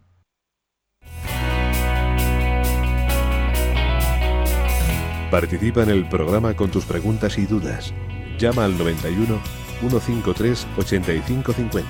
[5.31, 7.91] Participa en el programa con tus preguntas y dudas.
[8.37, 9.39] Llama al 91
[9.79, 11.89] 153 8550.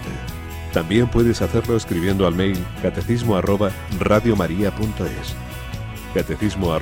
[0.72, 3.70] También puedes hacerlo escribiendo al mail catecismo arroba
[4.00, 5.36] radiomaria.es.
[6.14, 6.74] Catecismo.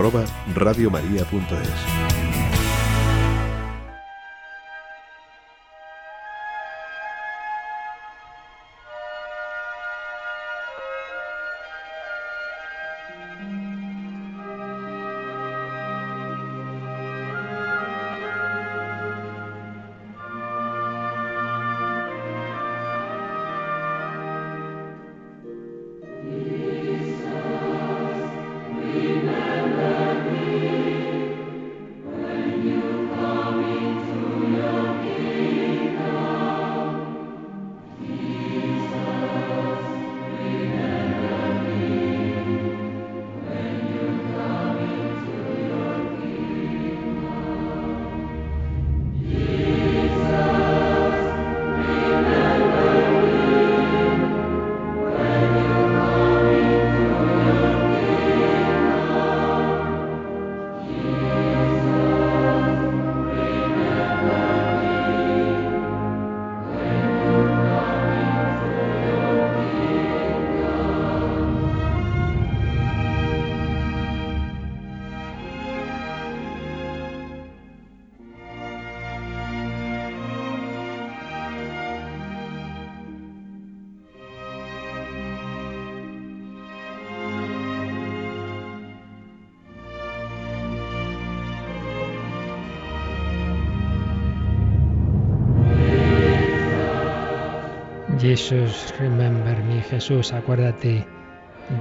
[98.31, 101.05] Jesús, remember me, Jesús, acuérdate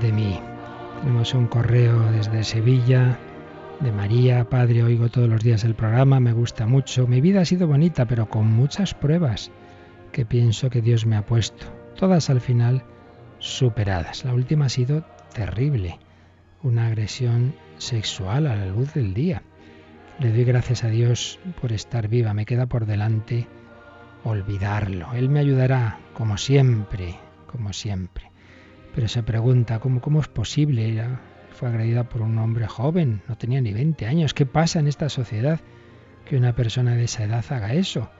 [0.00, 0.40] de mí.
[0.98, 3.16] Tenemos un correo desde Sevilla,
[3.78, 7.06] de María, Padre, oigo todos los días el programa, me gusta mucho.
[7.06, 9.52] Mi vida ha sido bonita, pero con muchas pruebas
[10.10, 11.66] que pienso que Dios me ha puesto.
[11.94, 12.82] Todas al final
[13.38, 14.24] superadas.
[14.24, 16.00] La última ha sido terrible,
[16.64, 19.44] una agresión sexual a la luz del día.
[20.18, 23.46] Le doy gracias a Dios por estar viva, me queda por delante
[24.24, 25.12] olvidarlo.
[25.14, 28.30] Él me ayudará, como siempre, como siempre.
[28.94, 31.06] Pero se pregunta, ¿cómo, es posible?
[31.52, 34.34] Fue agredida por un hombre joven, no tenía ni 20 años.
[34.34, 35.60] ¿Qué pasa en esta sociedad
[36.24, 38.10] que una persona de esa edad haga eso?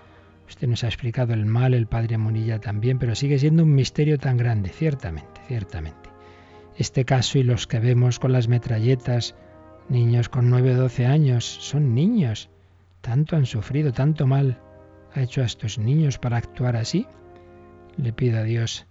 [0.49, 4.19] Usted nos ha explicado el mal, el padre Monilla también, pero sigue siendo un misterio
[4.19, 6.11] tan grande, ciertamente, ciertamente.
[6.77, 9.37] Este caso y los que vemos con las metralletas,
[9.89, 12.51] niños con 9 o 12 años, son niños.
[13.01, 14.59] Tanto han sufrido, tanto mal
[15.15, 17.07] ha hecho a estos niños para actuar así?
[17.97, 18.87] Le pido a Dios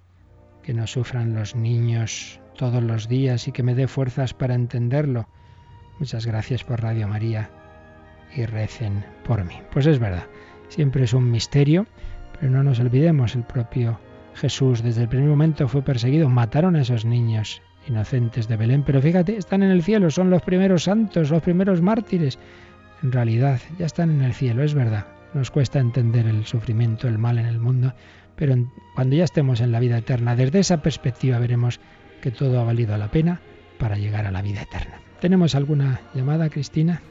[0.63, 5.27] que no sufran los niños todos los días y que me dé fuerzas para entenderlo.
[5.99, 7.49] Muchas gracias por Radio María
[8.35, 9.55] y recen por mí.
[9.71, 10.25] Pues es verdad,
[10.67, 11.87] siempre es un misterio,
[12.39, 13.99] pero no nos olvidemos, el propio
[14.35, 19.01] Jesús desde el primer momento fue perseguido, mataron a esos niños inocentes de Belén, pero
[19.01, 22.37] fíjate, están en el cielo, son los primeros santos, los primeros mártires.
[23.01, 27.17] En realidad, ya están en el cielo, es verdad, nos cuesta entender el sufrimiento, el
[27.17, 27.93] mal en el mundo,
[28.35, 28.55] pero
[28.95, 31.79] cuando ya estemos en la vida eterna, desde esa perspectiva veremos
[32.21, 33.41] que todo ha valido la pena
[33.77, 35.01] para llegar a la vida eterna.
[35.19, 37.01] ¿Tenemos alguna llamada, Cristina?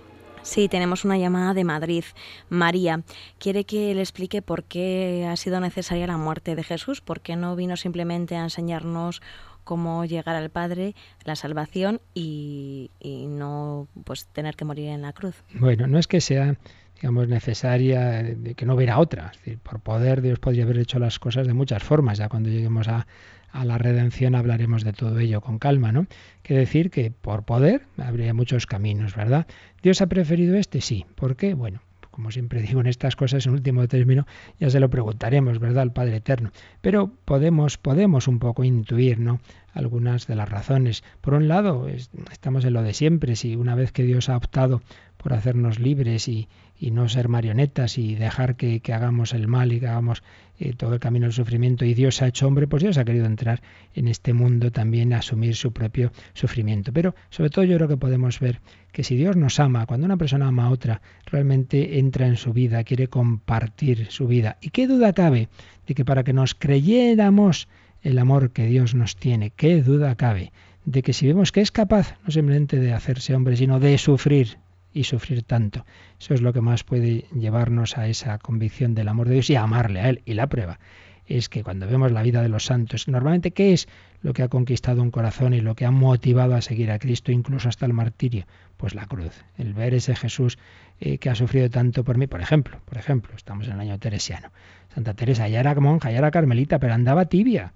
[0.43, 2.05] Sí, tenemos una llamada de Madrid.
[2.49, 3.03] María
[3.39, 7.37] quiere que le explique por qué ha sido necesaria la muerte de Jesús, por qué
[7.37, 9.21] no vino simplemente a enseñarnos
[9.64, 10.95] cómo llegar al Padre,
[11.25, 15.45] la salvación y, y no pues tener que morir en la cruz.
[15.53, 16.57] Bueno, no es que sea
[17.01, 19.30] digamos, necesaria, de que no hubiera otra.
[19.32, 22.18] Es decir, por poder Dios podría haber hecho las cosas de muchas formas.
[22.18, 23.07] Ya cuando lleguemos a,
[23.53, 26.07] a la redención hablaremos de todo ello con calma, ¿no?
[26.42, 29.46] Quiere decir que por poder habría muchos caminos, ¿verdad?
[29.82, 30.80] ¿Dios ha preferido este?
[30.80, 31.07] Sí.
[31.14, 31.55] ¿Por qué?
[31.55, 31.80] Bueno,
[32.18, 34.26] como siempre digo en estas cosas, en último término,
[34.59, 36.51] ya se lo preguntaremos, ¿verdad?, al Padre Eterno.
[36.80, 39.38] Pero podemos, podemos un poco intuir, ¿no?,
[39.72, 41.05] algunas de las razones.
[41.20, 44.82] Por un lado, estamos en lo de siempre, si una vez que Dios ha optado
[45.16, 46.49] por hacernos libres y,
[46.79, 50.22] y no ser marionetas y dejar que, hagamos el mal y que hagamos
[50.59, 53.26] eh, todo el camino del sufrimiento y Dios ha hecho hombre, pues Dios ha querido
[53.26, 53.62] entrar
[53.95, 56.93] en este mundo también a asumir su propio sufrimiento.
[56.93, 58.61] Pero sobre todo yo creo que podemos ver
[58.93, 62.53] que si Dios nos ama, cuando una persona ama a otra, realmente entra en su
[62.53, 64.59] vida, quiere compartir su vida.
[64.61, 65.49] ¿Y qué duda cabe
[65.87, 67.68] de que para que nos creyéramos
[68.03, 69.51] el amor que Dios nos tiene.
[69.51, 70.53] ¿Qué duda cabe?
[70.85, 74.59] De que si vemos que es capaz no simplemente de hacerse hombre, sino de sufrir
[74.93, 75.84] y sufrir tanto.
[76.20, 79.57] Eso es lo que más puede llevarnos a esa convicción del amor de Dios y
[79.57, 80.22] a amarle a Él.
[80.24, 80.78] Y la prueba
[81.26, 83.86] es que cuando vemos la vida de los santos, normalmente, ¿qué es
[84.22, 87.32] lo que ha conquistado un corazón y lo que ha motivado a seguir a Cristo
[87.32, 88.47] incluso hasta el martirio?
[88.76, 90.59] Pues la cruz, el ver ese Jesús
[91.01, 92.26] eh, que ha sufrido tanto por mí.
[92.26, 94.51] Por ejemplo, por ejemplo, estamos en el año teresiano.
[94.95, 97.74] Santa Teresa ya era monja, ya era carmelita, pero andaba tibia.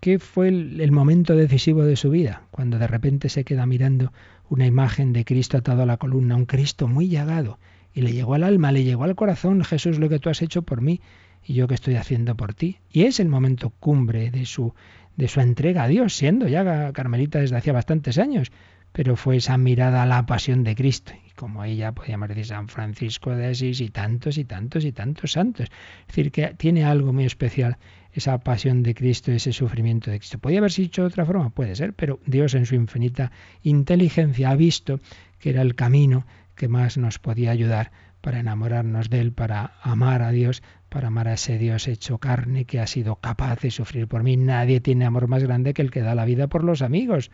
[0.00, 2.44] ¿Qué fue el, momento decisivo de su vida?
[2.50, 4.14] Cuando de repente se queda mirando
[4.50, 7.58] una imagen de Cristo atado a la columna, un Cristo muy llagado,
[7.94, 10.62] y le llegó al alma, le llegó al corazón, Jesús, lo que tú has hecho
[10.62, 11.00] por mí
[11.44, 12.78] y yo que estoy haciendo por ti.
[12.92, 14.74] Y es el momento cumbre de su,
[15.16, 18.50] de su entrega a Dios, siendo ya Carmelita desde hacía bastantes años,
[18.92, 21.12] pero fue esa mirada a la pasión de Cristo.
[21.26, 25.32] Y como ella podíamos decir San Francisco de Asís y tantos y tantos y tantos
[25.32, 25.68] santos.
[26.02, 27.78] Es decir, que tiene algo muy especial
[28.12, 30.38] esa pasión de Cristo, ese sufrimiento de Cristo.
[30.38, 31.50] ¿Podía haberse dicho de otra forma?
[31.50, 33.30] Puede ser, pero Dios en su infinita
[33.62, 35.00] inteligencia ha visto
[35.38, 37.90] que era el camino que más nos podía ayudar
[38.20, 42.64] para enamorarnos de Él, para amar a Dios, para amar a ese Dios hecho carne
[42.64, 44.36] que ha sido capaz de sufrir por mí.
[44.36, 47.30] Nadie tiene amor más grande que el que da la vida por los amigos.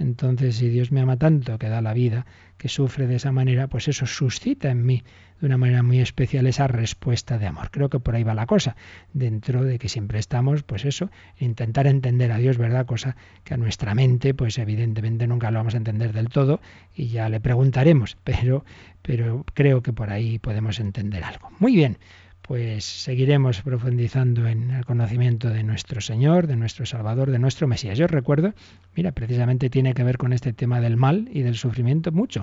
[0.00, 2.24] Entonces, si Dios me ama tanto, que da la vida,
[2.56, 5.04] que sufre de esa manera, pues eso suscita en mí
[5.40, 7.70] de una manera muy especial esa respuesta de amor.
[7.70, 8.76] Creo que por ahí va la cosa,
[9.12, 12.86] dentro de que siempre estamos, pues eso, intentar entender a Dios, ¿verdad?
[12.86, 16.62] Cosa que a nuestra mente, pues evidentemente nunca lo vamos a entender del todo
[16.94, 18.64] y ya le preguntaremos, pero,
[19.02, 21.50] pero creo que por ahí podemos entender algo.
[21.58, 21.98] Muy bien
[22.50, 27.96] pues seguiremos profundizando en el conocimiento de nuestro Señor, de nuestro Salvador, de nuestro Mesías.
[27.96, 28.54] Yo recuerdo,
[28.96, 32.42] mira, precisamente tiene que ver con este tema del mal y del sufrimiento mucho.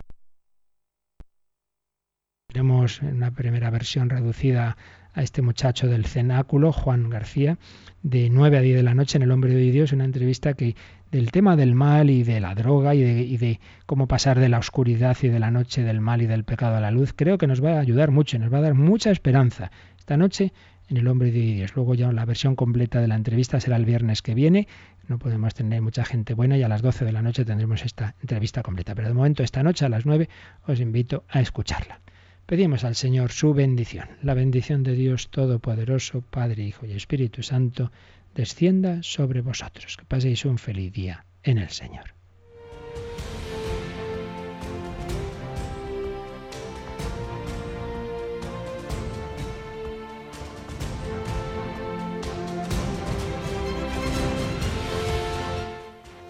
[2.48, 4.78] Tenemos una primera versión reducida
[5.14, 7.58] a este muchacho del cenáculo, Juan García,
[8.02, 10.78] de 9 a 10 de la noche en El Hombre de Dios, una entrevista que
[11.12, 14.48] del tema del mal y de la droga y de, y de, cómo pasar de
[14.48, 17.38] la oscuridad y de la noche del mal y del pecado a la luz, creo
[17.38, 19.70] que nos va a ayudar mucho, nos va a dar mucha esperanza
[20.08, 20.54] esta noche
[20.88, 21.76] en El Hombre de Dios.
[21.76, 24.66] Luego ya la versión completa de la entrevista será el viernes que viene.
[25.10, 28.16] No podemos tener mucha gente buena y a las 12 de la noche tendremos esta
[28.22, 28.96] entrevista completa.
[28.96, 30.30] Pero de momento esta noche a las 9
[30.66, 32.00] os invito a escucharla.
[32.46, 37.92] Pedimos al Señor su bendición, la bendición de Dios Todopoderoso, Padre, Hijo y Espíritu Santo,
[38.34, 39.98] descienda sobre vosotros.
[39.98, 42.17] Que paséis un feliz día en el Señor.